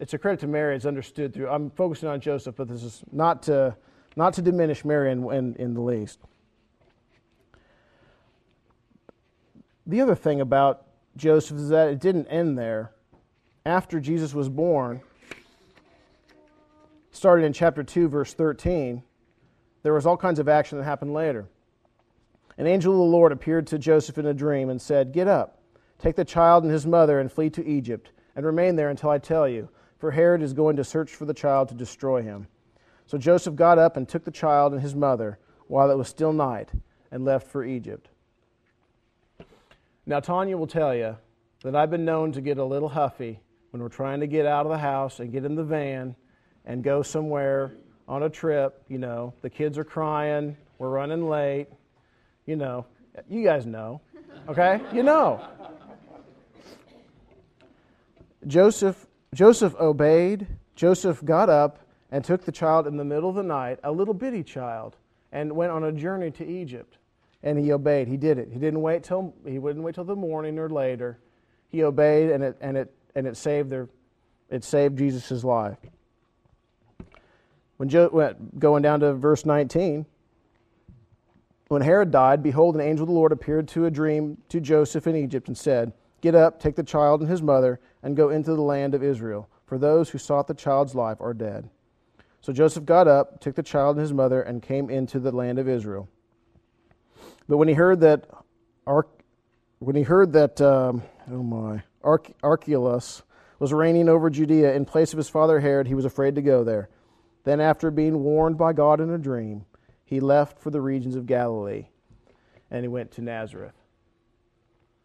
it's 0.00 0.14
a 0.14 0.18
credit 0.18 0.40
to 0.40 0.46
Mary. 0.46 0.74
It's 0.74 0.86
understood 0.86 1.32
through. 1.32 1.48
I'm 1.48 1.70
focusing 1.70 2.08
on 2.08 2.20
Joseph, 2.20 2.56
but 2.56 2.68
this 2.68 2.82
is 2.82 3.02
not 3.12 3.42
to 3.44 3.76
not 4.16 4.34
to 4.34 4.42
diminish 4.42 4.84
Mary 4.84 5.10
in, 5.10 5.30
in, 5.32 5.54
in 5.56 5.74
the 5.74 5.80
least. 5.80 6.18
The 9.86 10.00
other 10.00 10.14
thing 10.14 10.40
about 10.40 10.86
Joseph 11.16 11.56
is 11.56 11.68
that 11.70 11.88
it 11.88 12.00
didn't 12.00 12.26
end 12.26 12.58
there. 12.58 12.92
After 13.64 14.00
Jesus 14.00 14.34
was 14.34 14.48
born, 14.48 15.00
started 17.10 17.44
in 17.44 17.52
chapter 17.52 17.82
2, 17.82 18.08
verse 18.08 18.34
13, 18.34 19.02
there 19.82 19.92
was 19.92 20.06
all 20.06 20.16
kinds 20.16 20.38
of 20.38 20.48
action 20.48 20.78
that 20.78 20.84
happened 20.84 21.12
later. 21.12 21.48
An 22.58 22.66
angel 22.66 22.92
of 22.92 22.98
the 22.98 23.04
Lord 23.04 23.32
appeared 23.32 23.66
to 23.68 23.78
Joseph 23.78 24.18
in 24.18 24.26
a 24.26 24.34
dream 24.34 24.68
and 24.68 24.80
said, 24.80 25.12
Get 25.12 25.28
up, 25.28 25.58
take 25.98 26.16
the 26.16 26.24
child 26.24 26.64
and 26.64 26.72
his 26.72 26.86
mother, 26.86 27.18
and 27.18 27.32
flee 27.32 27.50
to 27.50 27.66
Egypt, 27.66 28.12
and 28.36 28.44
remain 28.44 28.76
there 28.76 28.90
until 28.90 29.10
I 29.10 29.18
tell 29.18 29.48
you, 29.48 29.68
for 29.98 30.10
Herod 30.10 30.42
is 30.42 30.52
going 30.52 30.76
to 30.76 30.84
search 30.84 31.10
for 31.10 31.24
the 31.24 31.34
child 31.34 31.68
to 31.68 31.74
destroy 31.74 32.22
him. 32.22 32.46
So 33.06 33.18
Joseph 33.18 33.54
got 33.54 33.78
up 33.78 33.96
and 33.96 34.08
took 34.08 34.24
the 34.24 34.30
child 34.30 34.72
and 34.72 34.82
his 34.82 34.94
mother 34.94 35.38
while 35.66 35.90
it 35.90 35.96
was 35.96 36.08
still 36.08 36.32
night 36.32 36.70
and 37.10 37.24
left 37.24 37.46
for 37.46 37.64
Egypt. 37.64 38.08
Now, 40.04 40.20
Tanya 40.20 40.56
will 40.56 40.66
tell 40.66 40.94
you 40.94 41.16
that 41.62 41.76
I've 41.76 41.90
been 41.90 42.04
known 42.04 42.32
to 42.32 42.40
get 42.40 42.58
a 42.58 42.64
little 42.64 42.88
huffy 42.88 43.40
when 43.70 43.80
we're 43.80 43.88
trying 43.88 44.20
to 44.20 44.26
get 44.26 44.46
out 44.46 44.66
of 44.66 44.72
the 44.72 44.78
house 44.78 45.20
and 45.20 45.30
get 45.32 45.44
in 45.44 45.54
the 45.54 45.64
van 45.64 46.16
and 46.64 46.82
go 46.82 47.02
somewhere 47.02 47.72
on 48.08 48.24
a 48.24 48.28
trip. 48.28 48.82
You 48.88 48.98
know, 48.98 49.32
the 49.42 49.50
kids 49.50 49.78
are 49.78 49.84
crying, 49.84 50.56
we're 50.78 50.90
running 50.90 51.28
late. 51.28 51.68
You 52.46 52.56
know, 52.56 52.86
you 53.28 53.44
guys 53.44 53.66
know, 53.66 54.00
okay? 54.48 54.80
You 54.92 55.02
know. 55.02 55.40
Joseph, 58.46 59.06
Joseph 59.34 59.74
obeyed. 59.76 60.46
Joseph 60.74 61.24
got 61.24 61.48
up 61.48 61.78
and 62.10 62.24
took 62.24 62.44
the 62.44 62.52
child 62.52 62.86
in 62.86 62.96
the 62.96 63.04
middle 63.04 63.28
of 63.28 63.36
the 63.36 63.42
night, 63.42 63.78
a 63.84 63.92
little 63.92 64.14
bitty 64.14 64.42
child, 64.42 64.96
and 65.30 65.52
went 65.54 65.70
on 65.70 65.84
a 65.84 65.92
journey 65.92 66.30
to 66.32 66.46
Egypt. 66.46 66.98
And 67.44 67.58
he 67.58 67.72
obeyed. 67.72 68.08
He 68.08 68.16
did 68.16 68.38
it. 68.38 68.48
He 68.52 68.58
didn't 68.58 68.82
wait 68.82 69.02
till 69.02 69.34
he 69.46 69.58
wouldn't 69.58 69.84
wait 69.84 69.94
till 69.96 70.04
the 70.04 70.14
morning 70.14 70.58
or 70.58 70.68
later. 70.68 71.18
He 71.70 71.82
obeyed, 71.82 72.30
and 72.30 72.44
it 72.44 72.56
and 72.60 72.76
it 72.76 72.94
and 73.16 73.26
it 73.26 73.36
saved 73.36 73.70
their 73.70 73.88
it 74.48 74.62
saved 74.62 74.96
Jesus' 74.98 75.42
life. 75.42 75.78
When 77.78 77.88
jo, 77.88 78.34
going 78.58 78.82
down 78.82 79.00
to 79.00 79.14
verse 79.14 79.44
19, 79.44 80.06
when 81.72 81.80
Herod 81.80 82.10
died, 82.10 82.42
behold, 82.42 82.74
an 82.74 82.82
angel 82.82 83.04
of 83.04 83.08
the 83.08 83.14
Lord 83.14 83.32
appeared 83.32 83.66
to 83.68 83.86
a 83.86 83.90
dream 83.90 84.36
to 84.50 84.60
Joseph 84.60 85.06
in 85.06 85.16
Egypt 85.16 85.48
and 85.48 85.56
said, 85.56 85.94
Get 86.20 86.34
up, 86.34 86.60
take 86.60 86.76
the 86.76 86.82
child 86.82 87.22
and 87.22 87.30
his 87.30 87.40
mother, 87.40 87.80
and 88.02 88.14
go 88.14 88.28
into 88.28 88.54
the 88.54 88.60
land 88.60 88.94
of 88.94 89.02
Israel, 89.02 89.48
for 89.64 89.78
those 89.78 90.10
who 90.10 90.18
sought 90.18 90.46
the 90.46 90.52
child's 90.52 90.94
life 90.94 91.18
are 91.18 91.32
dead. 91.32 91.70
So 92.42 92.52
Joseph 92.52 92.84
got 92.84 93.08
up, 93.08 93.40
took 93.40 93.54
the 93.54 93.62
child 93.62 93.96
and 93.96 94.02
his 94.02 94.12
mother, 94.12 94.42
and 94.42 94.62
came 94.62 94.90
into 94.90 95.18
the 95.18 95.32
land 95.32 95.58
of 95.58 95.66
Israel. 95.66 96.10
But 97.48 97.56
when 97.56 97.68
he 97.68 97.74
heard 97.74 98.00
that, 98.00 98.26
when 99.78 99.96
he 99.96 100.02
heard 100.02 100.34
that, 100.34 100.60
um, 100.60 101.02
oh 101.30 101.42
my, 101.42 101.84
Arch- 102.04 102.34
Archelaus 102.42 103.22
was 103.58 103.72
reigning 103.72 104.10
over 104.10 104.28
Judea 104.28 104.74
in 104.74 104.84
place 104.84 105.14
of 105.14 105.16
his 105.16 105.30
father 105.30 105.58
Herod, 105.58 105.86
he 105.86 105.94
was 105.94 106.04
afraid 106.04 106.34
to 106.34 106.42
go 106.42 106.64
there. 106.64 106.90
Then, 107.44 107.62
after 107.62 107.90
being 107.90 108.22
warned 108.22 108.58
by 108.58 108.74
God 108.74 109.00
in 109.00 109.08
a 109.08 109.16
dream, 109.18 109.64
he 110.12 110.20
left 110.20 110.58
for 110.58 110.68
the 110.68 110.82
regions 110.82 111.16
of 111.16 111.24
Galilee, 111.24 111.86
and 112.70 112.84
he 112.84 112.88
went 112.88 113.12
to 113.12 113.22
Nazareth. 113.22 113.72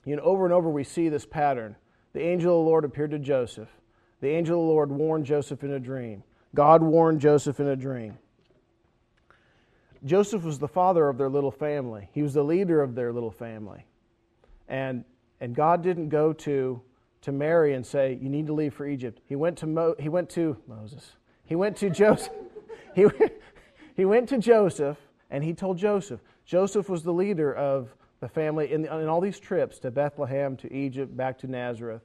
You 0.03 0.17
know, 0.17 0.21
over 0.21 0.43
and 0.43 0.53
over 0.53 0.69
we 0.69 0.83
see 0.83 1.07
this 1.07 1.25
pattern. 1.25 1.77
The 2.11 2.19
angel 2.19 2.59
of 2.59 2.65
the 2.65 2.69
Lord 2.69 2.83
appeared 2.83 3.11
to 3.11 3.19
Joseph. 3.19 3.69
The 4.19 4.27
angel 4.27 4.59
of 4.59 4.67
the 4.67 4.69
Lord 4.69 4.91
warned 4.91 5.25
Joseph 5.25 5.63
in 5.63 5.71
a 5.71 5.79
dream. 5.79 6.23
God 6.53 6.83
warned 6.83 7.21
Joseph 7.21 7.61
in 7.61 7.67
a 7.67 7.75
dream. 7.77 8.17
Joseph 10.03 10.43
was 10.43 10.59
the 10.59 10.67
father 10.67 11.07
of 11.07 11.17
their 11.17 11.29
little 11.29 11.51
family. 11.51 12.09
He 12.11 12.21
was 12.21 12.33
the 12.33 12.43
leader 12.43 12.81
of 12.81 12.93
their 12.93 13.13
little 13.13 13.31
family. 13.31 13.85
And, 14.67 15.05
and 15.39 15.55
God 15.55 15.83
didn't 15.83 16.09
go 16.09 16.33
to, 16.33 16.81
to 17.21 17.31
Mary 17.31 17.75
and 17.75 17.85
say, 17.85 18.19
You 18.21 18.27
need 18.27 18.47
to 18.47 18.53
leave 18.53 18.73
for 18.73 18.85
Egypt. 18.85 19.21
He 19.25 19.37
went 19.37 19.57
to, 19.59 19.67
Mo, 19.67 19.95
he 19.99 20.09
went 20.09 20.29
to 20.31 20.57
Moses. 20.67 21.13
He 21.45 21.55
went 21.55 21.77
to 21.77 21.89
Joseph. 21.89 22.33
he, 22.93 23.05
he 23.97 24.05
went 24.05 24.29
to 24.29 24.37
Joseph 24.37 24.97
and 25.29 25.43
he 25.43 25.53
told 25.53 25.77
Joseph. 25.77 26.21
Joseph 26.45 26.87
was 26.87 27.03
the 27.03 27.11
leader 27.11 27.53
of 27.53 27.93
the 28.21 28.29
family 28.29 28.71
in, 28.71 28.85
in 28.85 29.07
all 29.07 29.19
these 29.19 29.39
trips 29.39 29.79
to 29.79 29.91
Bethlehem, 29.91 30.55
to 30.57 30.73
Egypt, 30.73 31.17
back 31.17 31.37
to 31.39 31.47
Nazareth. 31.47 32.03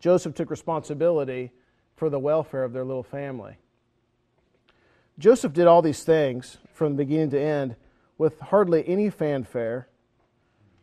Joseph 0.00 0.34
took 0.34 0.50
responsibility 0.50 1.52
for 1.94 2.10
the 2.10 2.18
welfare 2.18 2.64
of 2.64 2.72
their 2.72 2.84
little 2.84 3.02
family. 3.02 3.56
Joseph 5.18 5.52
did 5.52 5.66
all 5.66 5.82
these 5.82 6.02
things 6.02 6.56
from 6.72 6.96
beginning 6.96 7.30
to 7.30 7.40
end 7.40 7.76
with 8.16 8.40
hardly 8.40 8.86
any 8.88 9.10
fanfare, 9.10 9.88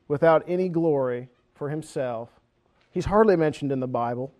without 0.07 0.43
any 0.47 0.69
glory 0.69 1.29
for 1.55 1.69
himself. 1.69 2.29
He's 2.91 3.05
hardly 3.05 3.35
mentioned 3.35 3.71
in 3.71 3.79
the 3.79 3.87
Bible. 3.87 4.33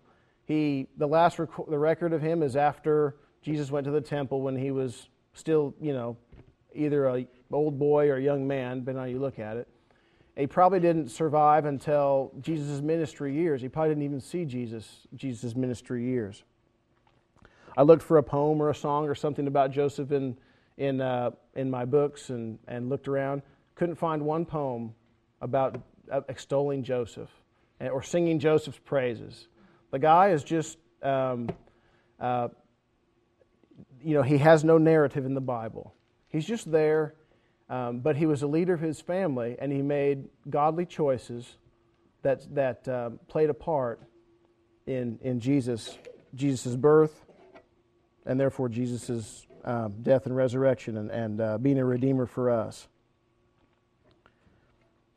He, 0.46 0.86
the 0.96 1.06
last 1.06 1.38
rec- 1.38 1.66
the 1.68 1.78
record 1.78 2.12
of 2.12 2.22
him 2.22 2.42
is 2.42 2.56
after 2.56 3.16
Jesus 3.42 3.70
went 3.70 3.84
to 3.84 3.90
the 3.90 4.00
temple 4.00 4.42
when 4.42 4.56
he 4.56 4.70
was 4.70 5.08
still, 5.32 5.74
you 5.80 5.92
know, 5.92 6.16
either 6.74 7.06
a 7.06 7.26
old 7.50 7.78
boy 7.78 8.08
or 8.08 8.16
a 8.16 8.22
young 8.22 8.46
man, 8.46 8.80
depending 8.80 9.00
on 9.00 9.08
how 9.08 9.10
you 9.10 9.18
look 9.18 9.38
at 9.38 9.56
it. 9.56 9.68
He 10.36 10.46
probably 10.46 10.78
didn't 10.78 11.08
survive 11.08 11.64
until 11.64 12.30
Jesus' 12.40 12.80
ministry 12.80 13.34
years. 13.34 13.60
He 13.60 13.68
probably 13.68 13.90
didn't 13.90 14.04
even 14.04 14.20
see 14.20 14.44
Jesus, 14.44 15.06
Jesus' 15.14 15.56
ministry 15.56 16.04
years. 16.04 16.44
I 17.76 17.82
looked 17.82 18.02
for 18.02 18.18
a 18.18 18.22
poem 18.22 18.62
or 18.62 18.70
a 18.70 18.74
song 18.74 19.08
or 19.08 19.14
something 19.16 19.48
about 19.48 19.72
Joseph 19.72 20.12
in, 20.12 20.36
in, 20.76 21.00
uh, 21.00 21.30
in 21.56 21.68
my 21.70 21.84
books 21.84 22.30
and, 22.30 22.58
and 22.68 22.88
looked 22.88 23.08
around. 23.08 23.42
Couldn't 23.74 23.96
find 23.96 24.22
one 24.22 24.44
poem 24.44 24.94
about 25.40 25.80
uh, 26.10 26.20
extolling 26.28 26.84
Joseph 26.84 27.30
or 27.80 28.02
singing 28.02 28.38
Joseph's 28.38 28.80
praises. 28.84 29.48
The 29.90 29.98
guy 29.98 30.30
is 30.30 30.44
just, 30.44 30.78
um, 31.02 31.48
uh, 32.20 32.48
you 34.02 34.14
know, 34.14 34.22
he 34.22 34.38
has 34.38 34.64
no 34.64 34.78
narrative 34.78 35.26
in 35.26 35.34
the 35.34 35.40
Bible. 35.40 35.94
He's 36.28 36.46
just 36.46 36.70
there, 36.70 37.14
um, 37.68 38.00
but 38.00 38.16
he 38.16 38.26
was 38.26 38.42
a 38.42 38.46
leader 38.46 38.74
of 38.74 38.80
his 38.80 39.00
family, 39.00 39.56
and 39.58 39.72
he 39.72 39.82
made 39.82 40.24
godly 40.48 40.86
choices 40.86 41.56
that, 42.22 42.54
that 42.54 42.88
uh, 42.88 43.10
played 43.28 43.50
a 43.50 43.54
part 43.54 44.00
in, 44.86 45.18
in 45.22 45.40
Jesus' 45.40 45.96
Jesus' 46.34 46.76
birth, 46.76 47.24
and 48.26 48.38
therefore 48.38 48.68
Jesus' 48.68 49.46
um, 49.64 49.94
death 50.02 50.26
and 50.26 50.36
resurrection, 50.36 50.96
and, 50.96 51.10
and 51.10 51.40
uh, 51.40 51.58
being 51.58 51.78
a 51.78 51.84
redeemer 51.84 52.26
for 52.26 52.50
us. 52.50 52.88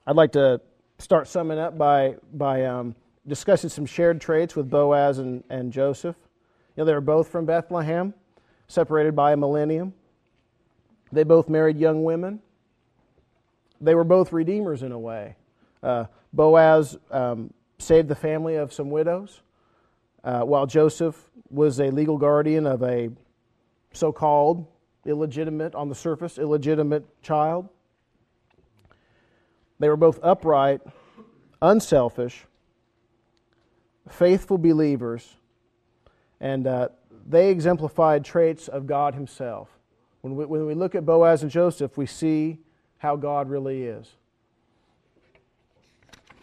I'd 0.05 0.15
like 0.15 0.31
to 0.33 0.61
start 0.97 1.27
summing 1.27 1.59
up 1.59 1.77
by, 1.77 2.15
by 2.33 2.65
um, 2.65 2.95
discussing 3.27 3.69
some 3.69 3.85
shared 3.85 4.19
traits 4.19 4.55
with 4.55 4.69
Boaz 4.69 5.19
and, 5.19 5.43
and 5.49 5.71
Joseph. 5.71 6.15
You 6.75 6.81
know, 6.81 6.85
they 6.85 6.93
were 6.93 7.01
both 7.01 7.27
from 7.27 7.45
Bethlehem, 7.45 8.13
separated 8.71 9.13
by 9.13 9.33
a 9.33 9.37
millennium. 9.37 9.93
They 11.11 11.23
both 11.23 11.49
married 11.49 11.77
young 11.77 12.05
women. 12.05 12.39
They 13.81 13.95
were 13.95 14.05
both 14.05 14.31
redeemers 14.31 14.81
in 14.81 14.93
a 14.93 14.99
way. 14.99 15.35
Uh, 15.83 16.05
Boaz 16.31 16.97
um, 17.09 17.53
saved 17.79 18.07
the 18.07 18.15
family 18.15 18.55
of 18.55 18.71
some 18.71 18.89
widows, 18.89 19.41
uh, 20.23 20.43
while 20.43 20.65
Joseph 20.65 21.29
was 21.49 21.81
a 21.81 21.89
legal 21.91 22.17
guardian 22.17 22.65
of 22.65 22.81
a 22.83 23.09
so 23.91 24.13
called 24.13 24.65
illegitimate, 25.05 25.75
on 25.75 25.89
the 25.89 25.95
surface, 25.95 26.37
illegitimate 26.37 27.03
child. 27.21 27.67
They 29.79 29.89
were 29.89 29.97
both 29.97 30.17
upright, 30.23 30.79
unselfish, 31.61 32.45
faithful 34.07 34.57
believers, 34.57 35.35
and 36.39 36.67
uh, 36.67 36.89
they 37.27 37.49
exemplified 37.49 38.25
traits 38.25 38.67
of 38.67 38.87
God 38.87 39.15
Himself. 39.15 39.69
When 40.21 40.35
we, 40.35 40.45
when 40.45 40.65
we 40.65 40.73
look 40.73 40.95
at 40.95 41.05
Boaz 41.05 41.41
and 41.41 41.51
Joseph, 41.51 41.97
we 41.97 42.05
see 42.05 42.59
how 42.97 43.15
God 43.15 43.49
really 43.49 43.83
is. 43.83 44.15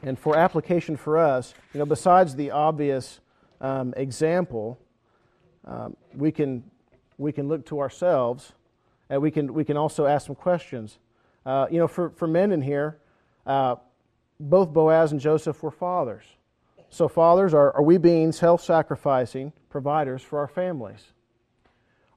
And 0.02 0.18
for 0.18 0.36
application 0.36 0.96
for 0.96 1.18
us, 1.18 1.54
you 1.72 1.78
know, 1.78 1.86
besides 1.86 2.36
the 2.36 2.50
obvious 2.50 3.20
um, 3.60 3.94
example, 3.96 4.78
um, 5.64 5.96
we, 6.14 6.30
can, 6.30 6.64
we 7.16 7.32
can 7.32 7.48
look 7.48 7.66
to 7.66 7.80
ourselves 7.80 8.52
and 9.10 9.20
we 9.20 9.30
can, 9.30 9.52
we 9.54 9.64
can 9.64 9.76
also 9.76 10.06
ask 10.06 10.26
some 10.26 10.36
questions. 10.36 10.98
Uh, 11.44 11.66
you 11.70 11.78
know, 11.78 11.88
for, 11.88 12.10
for 12.10 12.28
men 12.28 12.52
in 12.52 12.62
here, 12.62 12.98
uh, 13.46 13.76
both 14.38 14.72
Boaz 14.72 15.12
and 15.12 15.20
Joseph 15.20 15.62
were 15.62 15.70
fathers. 15.70 16.24
So, 16.90 17.08
fathers, 17.08 17.52
are, 17.52 17.74
are 17.76 17.82
we 17.82 17.98
being 17.98 18.32
self 18.32 18.62
sacrificing 18.62 19.52
providers 19.68 20.22
for 20.22 20.38
our 20.38 20.48
families? 20.48 21.12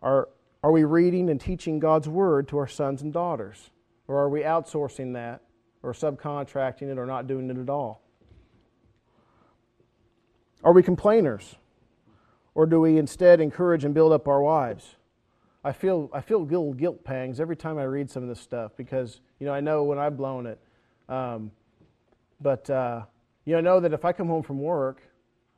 Are, 0.02 0.30
are 0.64 0.72
we 0.72 0.84
reading 0.84 1.30
and 1.30 1.40
teaching 1.40 1.80
God's 1.80 2.08
Word 2.08 2.48
to 2.50 2.58
our 2.58 2.68
sons 2.68 3.02
and 3.02 3.12
daughters? 3.12 3.70
Or 4.08 4.18
are 4.18 4.30
we 4.30 4.42
outsourcing 4.42 5.14
that, 5.14 5.42
or 5.84 5.94
subcontracting 5.94 6.84
it, 6.84 6.98
or 6.98 7.06
not 7.06 7.28
doing 7.28 7.50
it 7.50 7.58
at 7.58 7.70
all? 7.70 8.02
Are 10.64 10.74
we 10.74 10.84
complainers? 10.84 11.56
Or 12.54 12.66
do 12.66 12.82
we 12.82 12.98
instead 12.98 13.40
encourage 13.40 13.86
and 13.86 13.94
build 13.94 14.12
up 14.12 14.28
our 14.28 14.42
wives? 14.42 14.96
I 15.64 15.72
feel, 15.72 16.10
I 16.12 16.22
feel 16.22 16.44
little 16.44 16.74
guilt 16.74 17.04
pangs 17.04 17.40
every 17.40 17.56
time 17.56 17.78
I 17.78 17.84
read 17.84 18.10
some 18.10 18.24
of 18.24 18.30
this 18.30 18.40
stuff 18.40 18.72
because, 18.76 19.22
you 19.40 19.46
know, 19.46 19.54
I 19.54 19.60
know 19.60 19.84
when 19.84 20.00
I've 20.00 20.18
blown 20.18 20.48
it. 20.48 20.60
Um, 21.08 21.52
but, 22.42 22.70
uh, 22.70 23.04
you 23.46 23.56
know, 23.56 23.62
know 23.62 23.80
that 23.80 23.94
if 23.94 24.06
I 24.06 24.12
come 24.12 24.28
home 24.28 24.44
from 24.44 24.60
work 24.60 25.02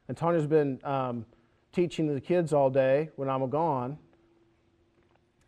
and 0.07 0.15
Tanya's 0.15 0.47
been 0.47 0.79
um, 0.83 1.25
teaching 1.71 2.13
the 2.13 2.21
kids 2.21 2.53
all 2.53 2.69
day 2.69 3.09
when 3.15 3.29
I'm 3.29 3.49
gone 3.49 3.97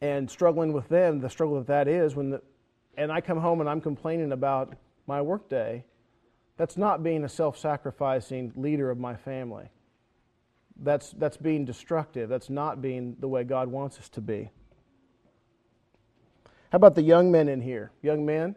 and 0.01 0.29
struggling 0.29 0.73
with 0.73 0.89
them, 0.89 1.19
the 1.19 1.29
struggle 1.29 1.57
that 1.57 1.67
that 1.67 1.87
is, 1.87 2.15
when 2.15 2.31
the, 2.31 2.41
and 2.97 3.11
I 3.11 3.21
come 3.21 3.39
home 3.39 3.61
and 3.61 3.69
I'm 3.69 3.81
complaining 3.81 4.31
about 4.31 4.73
my 5.07 5.21
workday, 5.21 5.85
that's 6.57 6.77
not 6.77 7.03
being 7.03 7.23
a 7.23 7.29
self 7.29 7.57
sacrificing 7.57 8.51
leader 8.55 8.89
of 8.89 8.97
my 8.97 9.15
family. 9.15 9.69
That's, 10.77 11.11
that's 11.11 11.37
being 11.37 11.63
destructive. 11.63 12.27
That's 12.27 12.49
not 12.49 12.81
being 12.81 13.15
the 13.19 13.27
way 13.27 13.43
God 13.43 13.69
wants 13.69 13.97
us 13.97 14.09
to 14.09 14.21
be. 14.21 14.51
How 16.71 16.77
about 16.77 16.95
the 16.95 17.01
young 17.01 17.31
men 17.31 17.47
in 17.47 17.61
here? 17.61 17.91
Young 18.01 18.25
men, 18.25 18.55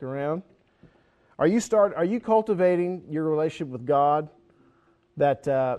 go 0.00 0.06
around. 0.06 0.42
Are 1.38 1.46
you 1.46 1.60
start? 1.60 1.94
Are 1.96 2.04
you 2.04 2.20
cultivating 2.20 3.02
your 3.10 3.24
relationship 3.24 3.68
with 3.68 3.84
God 3.84 4.28
that 5.16 5.46
uh, 5.48 5.78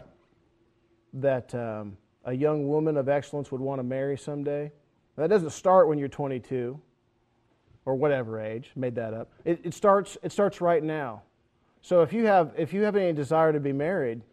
that 1.13 1.55
um, 1.55 1.97
a 2.25 2.33
young 2.33 2.67
woman 2.67 2.97
of 2.97 3.07
excellence 3.07 3.51
would 3.51 3.61
want 3.61 3.79
to 3.79 3.83
marry 3.83 4.17
someday? 4.17 4.71
That 5.15 5.29
doesn't 5.29 5.51
start 5.51 5.87
when 5.87 5.97
you're 5.97 6.09
22 6.09 6.79
or 7.85 7.95
whatever 7.95 8.41
age. 8.41 8.71
Made 8.75 8.95
that 8.95 9.13
up. 9.13 9.31
It, 9.45 9.61
it 9.63 9.73
starts. 9.73 10.17
It 10.23 10.33
starts 10.33 10.59
right 10.59 10.83
now. 10.83 11.21
So 11.81 12.01
if 12.01 12.11
you 12.11 12.25
have 12.25 12.53
if 12.57 12.73
you 12.73 12.81
have 12.81 12.97
any 12.97 13.13
desire 13.13 13.53
to 13.53 13.59
be 13.61 13.71
married, 13.71 14.23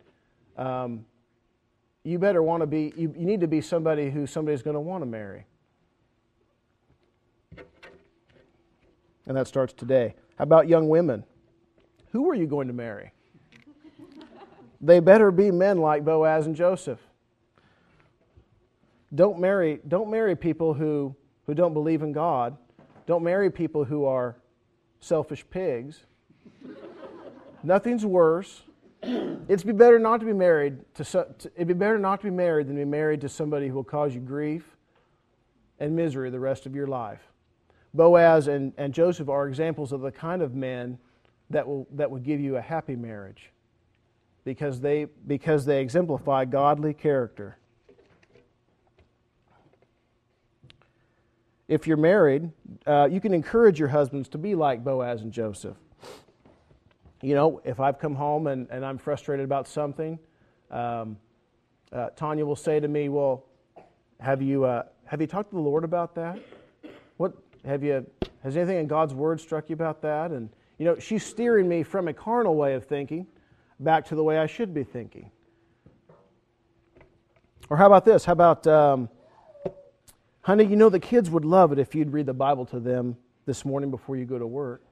um, 0.56 1.04
you 2.02 2.18
better 2.18 2.42
want 2.42 2.62
to 2.62 2.66
be. 2.66 2.92
You, 2.96 3.14
you 3.16 3.26
need 3.26 3.40
to 3.42 3.48
be 3.48 3.60
somebody 3.60 4.10
who 4.10 4.26
somebody's 4.26 4.62
going 4.62 4.74
to 4.74 4.80
want 4.80 5.02
to 5.02 5.06
marry. 5.06 5.46
And 9.24 9.36
that 9.36 9.46
starts 9.46 9.72
today. 9.72 10.16
About 10.42 10.68
young 10.68 10.88
women? 10.88 11.22
Who 12.10 12.28
are 12.28 12.34
you 12.34 12.48
going 12.48 12.66
to 12.66 12.74
marry? 12.74 13.12
they 14.80 14.98
better 14.98 15.30
be 15.30 15.52
men 15.52 15.78
like 15.78 16.04
Boaz 16.04 16.46
and 16.46 16.56
Joseph. 16.56 16.98
Don't 19.14 19.38
marry, 19.38 19.78
don't 19.86 20.10
marry 20.10 20.34
people 20.34 20.74
who, 20.74 21.14
who 21.46 21.54
don't 21.54 21.72
believe 21.72 22.02
in 22.02 22.10
God. 22.10 22.56
Don't 23.06 23.22
marry 23.22 23.50
people 23.50 23.84
who 23.84 24.04
are 24.04 24.34
selfish 24.98 25.44
pigs. 25.48 26.02
Nothing's 27.62 28.04
worse. 28.04 28.62
It'd 29.04 29.64
be 29.64 29.72
better 29.72 30.00
not 30.00 30.18
to 30.18 30.26
be 30.26 30.32
married 30.32 30.78
to, 30.94 31.04
to, 31.04 31.52
it'd 31.54 31.68
be 31.68 31.74
better 31.74 31.98
not 31.98 32.20
to 32.22 32.24
be 32.24 32.30
married 32.30 32.66
than 32.66 32.74
to 32.74 32.80
be 32.80 32.90
married 32.90 33.20
to 33.20 33.28
somebody 33.28 33.68
who 33.68 33.74
will 33.74 33.84
cause 33.84 34.12
you 34.12 34.20
grief 34.20 34.76
and 35.78 35.94
misery 35.94 36.30
the 36.30 36.40
rest 36.40 36.66
of 36.66 36.74
your 36.74 36.88
life. 36.88 37.31
Boaz 37.94 38.48
and, 38.48 38.72
and 38.76 38.94
Joseph 38.94 39.28
are 39.28 39.46
examples 39.48 39.92
of 39.92 40.00
the 40.00 40.10
kind 40.10 40.42
of 40.42 40.54
men 40.54 40.98
that 41.50 41.66
will, 41.66 41.86
that 41.92 42.10
will 42.10 42.18
give 42.18 42.40
you 42.40 42.56
a 42.56 42.60
happy 42.60 42.96
marriage 42.96 43.50
because 44.44 44.80
they, 44.80 45.06
because 45.26 45.64
they 45.64 45.80
exemplify 45.80 46.44
godly 46.44 46.94
character. 46.94 47.58
If 51.68 51.86
you're 51.86 51.96
married, 51.96 52.50
uh, 52.86 53.08
you 53.10 53.20
can 53.20 53.32
encourage 53.32 53.78
your 53.78 53.88
husbands 53.88 54.28
to 54.30 54.38
be 54.38 54.54
like 54.54 54.82
Boaz 54.82 55.22
and 55.22 55.32
Joseph. 55.32 55.76
You 57.22 57.34
know, 57.34 57.60
if 57.64 57.78
I've 57.78 57.98
come 57.98 58.14
home 58.14 58.48
and, 58.48 58.68
and 58.70 58.84
I'm 58.84 58.98
frustrated 58.98 59.44
about 59.44 59.68
something, 59.68 60.18
um, 60.70 61.16
uh, 61.92 62.10
Tanya 62.16 62.44
will 62.44 62.56
say 62.56 62.80
to 62.80 62.88
me, 62.88 63.08
Well, 63.08 63.44
have 64.18 64.42
you, 64.42 64.64
uh, 64.64 64.84
have 65.04 65.20
you 65.20 65.26
talked 65.26 65.50
to 65.50 65.56
the 65.56 65.62
Lord 65.62 65.84
about 65.84 66.14
that? 66.16 66.38
Have 67.64 67.84
you, 67.84 68.06
has 68.42 68.56
anything 68.56 68.78
in 68.78 68.86
God's 68.86 69.14
Word 69.14 69.40
struck 69.40 69.70
you 69.70 69.74
about 69.74 70.02
that? 70.02 70.30
And, 70.30 70.48
you 70.78 70.84
know, 70.84 70.98
she's 70.98 71.24
steering 71.24 71.68
me 71.68 71.82
from 71.82 72.08
a 72.08 72.12
carnal 72.12 72.56
way 72.56 72.74
of 72.74 72.84
thinking 72.84 73.26
back 73.78 74.04
to 74.06 74.14
the 74.14 74.22
way 74.22 74.38
I 74.38 74.46
should 74.46 74.74
be 74.74 74.84
thinking. 74.84 75.30
Or 77.70 77.76
how 77.76 77.86
about 77.86 78.04
this? 78.04 78.24
How 78.24 78.32
about, 78.32 78.66
um, 78.66 79.08
honey, 80.42 80.64
you 80.64 80.76
know, 80.76 80.88
the 80.88 81.00
kids 81.00 81.30
would 81.30 81.44
love 81.44 81.72
it 81.72 81.78
if 81.78 81.94
you'd 81.94 82.12
read 82.12 82.26
the 82.26 82.34
Bible 82.34 82.66
to 82.66 82.80
them 82.80 83.16
this 83.46 83.64
morning 83.64 83.90
before 83.90 84.16
you 84.16 84.24
go 84.24 84.38
to 84.38 84.46
work. 84.46 84.82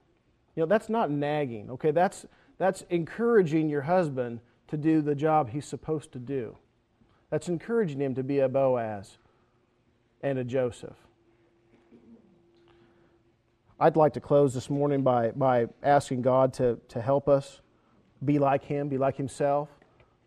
You 0.55 0.63
know, 0.63 0.67
that's 0.67 0.89
not 0.89 1.11
nagging, 1.11 1.71
okay? 1.71 1.91
That's, 1.91 2.27
that's 2.59 2.83
encouraging 2.91 3.69
your 3.69 3.83
husband 3.83 4.41
to 4.69 4.77
do 4.77 5.03
the 5.03 5.15
job 5.15 5.51
he's 5.51 5.67
supposed 5.67 6.13
to 6.13 6.19
do. 6.19 6.57
That's 7.31 7.49
encouraging 7.49 8.01
him 8.01 8.15
to 8.15 8.23
be 8.23 8.41
a 8.41 8.49
Boaz 8.49 9.19
and 10.23 10.39
a 10.39 10.45
Joseph. 10.45 10.97
I'd 13.83 13.97
like 13.97 14.13
to 14.13 14.21
close 14.21 14.53
this 14.53 14.69
morning 14.69 15.03
by, 15.03 15.31
by 15.31 15.67
asking 15.83 16.21
God 16.21 16.53
to, 16.55 16.79
to 16.89 17.01
help 17.01 17.31
us 17.31 17.63
be 18.23 18.39
like 18.39 18.63
Him, 18.63 18.91
be 18.91 18.99
like 18.99 19.17
Himself, 19.17 19.71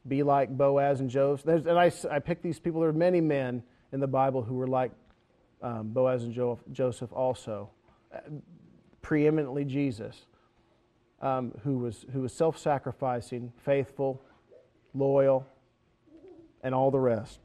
be 0.07 0.23
like 0.23 0.49
Boaz 0.49 1.01
and 1.01 1.09
Joseph. 1.09 1.45
There's, 1.45 1.65
and 1.67 1.77
I, 1.77 1.91
I 2.09 2.17
picked 2.17 2.41
these 2.41 2.59
people. 2.59 2.81
There 2.81 2.89
are 2.89 2.93
many 2.93 3.21
men 3.21 3.61
in 3.91 3.99
the 3.99 4.07
Bible 4.07 4.41
who 4.41 4.55
were 4.55 4.65
like 4.65 4.91
um, 5.61 5.89
Boaz 5.89 6.23
and 6.23 6.33
jo- 6.33 6.59
Joseph 6.71 7.13
also. 7.13 7.69
Uh, 8.11 8.21
preeminently 9.03 9.65
Jesus, 9.65 10.25
um, 11.21 11.53
who 11.63 11.77
was, 11.77 12.07
who 12.11 12.21
was 12.21 12.33
self 12.33 12.57
sacrificing, 12.57 13.53
faithful, 13.63 14.19
loyal, 14.95 15.45
and 16.63 16.73
all 16.73 16.89
the 16.89 16.99
rest. 16.99 17.39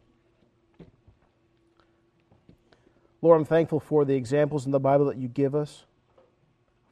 Lord, 3.21 3.39
I'm 3.39 3.45
thankful 3.45 3.81
for 3.81 4.07
the 4.07 4.15
examples 4.15 4.65
in 4.65 4.73
the 4.73 4.81
Bible 4.81 5.05
that 5.07 5.19
you 5.19 5.29
give 5.29 5.55
us, 5.55 5.85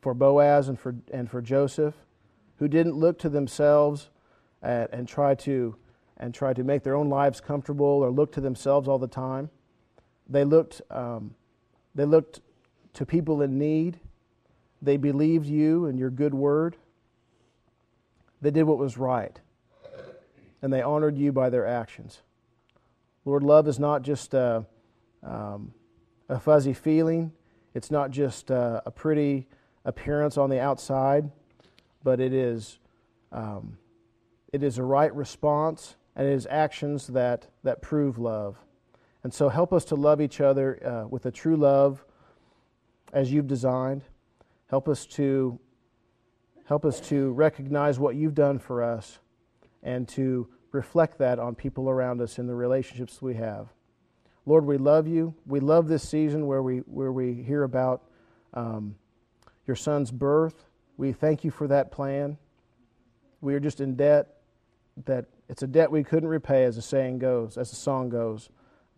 for 0.07 0.15
Boaz 0.15 0.69
and 0.69 0.79
for, 0.79 0.95
and 1.13 1.29
for 1.29 1.43
Joseph, 1.43 1.97
who 2.61 2.69
didn't 2.69 2.95
look 2.95 3.19
to 3.19 3.29
themselves 3.29 4.09
and, 4.63 4.89
and 4.93 5.09
try 5.09 5.35
to 5.35 5.75
and 6.17 6.33
try 6.33 6.53
to 6.53 6.63
make 6.63 6.85
their 6.85 6.95
own 6.95 7.09
lives 7.09 7.41
comfortable 7.41 8.05
or 8.05 8.13
look 8.13 8.31
to 8.31 8.41
themselves 8.41 8.87
all 8.87 9.01
the 9.01 9.09
time. 9.09 9.51
They 10.29 10.45
looked, 10.45 10.81
um, 10.93 11.35
they 11.97 12.05
looked 12.05 12.39
to 12.93 13.05
people 13.05 13.43
in 13.43 13.59
need. 13.59 13.99
They 14.81 14.97
believed 14.97 15.47
you 15.47 15.87
and 15.87 15.99
your 15.99 16.11
good 16.11 16.35
word. 16.35 16.77
They 18.41 18.53
did 18.53 18.63
what 18.63 18.79
was 18.79 18.97
right. 18.97 19.41
And 20.63 20.73
they 20.73 20.83
honored 20.83 21.19
you 21.19 21.33
by 21.33 21.51
their 21.51 21.67
actions. 21.67 22.23
Lord, 23.25 23.43
love 23.43 23.67
is 23.67 23.81
not 23.81 24.03
just 24.03 24.35
a, 24.35 24.67
um, 25.25 25.75
a 26.29 26.39
fuzzy 26.39 26.75
feeling, 26.75 27.33
it's 27.75 27.91
not 27.91 28.13
just 28.13 28.51
a, 28.51 28.85
a, 28.87 28.93
pretty 28.93 29.49
appearance 29.87 30.37
on 30.37 30.51
the 30.51 30.61
outside, 30.61 31.31
but 32.03 32.21
it 32.21 32.35
is, 32.35 32.79
um, 33.33 33.79
it 34.53 34.63
is 34.63 34.77
a 34.77 34.83
right 34.83 35.15
response 35.15 35.97
and 36.15 36.27
it 36.27 36.33
is 36.33 36.47
actions 36.51 37.07
that, 37.09 37.47
that 37.63 37.81
prove 37.81 38.19
love. 38.19 38.57
And 39.23 39.33
so 39.33 39.49
help 39.49 39.73
us 39.73 39.85
to 39.87 39.95
love 39.95 40.21
each 40.21 40.41
other 40.41 40.85
uh, 40.85 41.09
with 41.09 41.25
a 41.25 41.31
true 41.31 41.57
love 41.57 42.05
as 43.13 43.33
you've 43.33 43.47
designed. 43.47 44.03
Help 44.69 44.89
us 44.89 45.07
to 45.07 45.59
help 46.67 46.85
us 46.85 47.01
to 47.01 47.31
recognize 47.31 47.97
what 47.97 48.17
you've 48.17 48.35
done 48.35 48.59
for 48.59 48.83
us 48.83 49.21
and 49.85 50.09
to 50.09 50.49
reflect 50.73 51.19
that 51.19 51.39
on 51.39 51.55
people 51.55 51.89
around 51.89 52.21
us 52.21 52.41
in 52.41 52.49
the 52.49 52.55
relationships 52.55 53.23
we 53.23 53.35
have. 53.35 53.69
Lord, 54.47 54.65
we 54.67 54.77
love 54.77 55.07
you. 55.07 55.33
We 55.47 55.61
love 55.61 55.87
this 55.87 56.09
season 56.09 56.45
where 56.49 56.63
we, 56.63 56.79
where 56.79 57.13
we 57.13 57.35
hear 57.35 57.63
about 57.63 58.03
um, 58.53 58.97
your 59.67 59.77
son's 59.77 60.11
birth. 60.11 60.67
We 60.97 61.13
thank 61.13 61.45
you 61.45 61.51
for 61.51 61.69
that 61.69 61.91
plan. 61.91 62.39
We 63.41 63.55
are 63.55 63.61
just 63.61 63.81
in 63.81 63.97
debt 63.97 64.29
that 65.05 65.27
it's 65.49 65.63
a 65.63 65.67
debt 65.67 65.91
we 65.91 66.03
couldn't 66.03 66.29
repay, 66.29 66.65
as 66.65 66.77
the 66.77 66.83
saying 66.83 67.19
goes, 67.19 67.57
as 67.57 67.71
the 67.71 67.77
song 67.77 68.09
goes. 68.09 68.49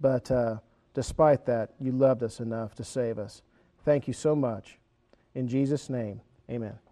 But 0.00 0.30
uh, 0.30 0.58
despite 0.94 1.46
that, 1.46 1.70
you 1.80 1.92
loved 1.92 2.22
us 2.22 2.40
enough 2.40 2.74
to 2.76 2.84
save 2.84 3.18
us. 3.18 3.42
Thank 3.84 4.06
you 4.06 4.14
so 4.14 4.34
much. 4.34 4.78
In 5.34 5.48
Jesus' 5.48 5.90
name, 5.90 6.20
amen. 6.50 6.87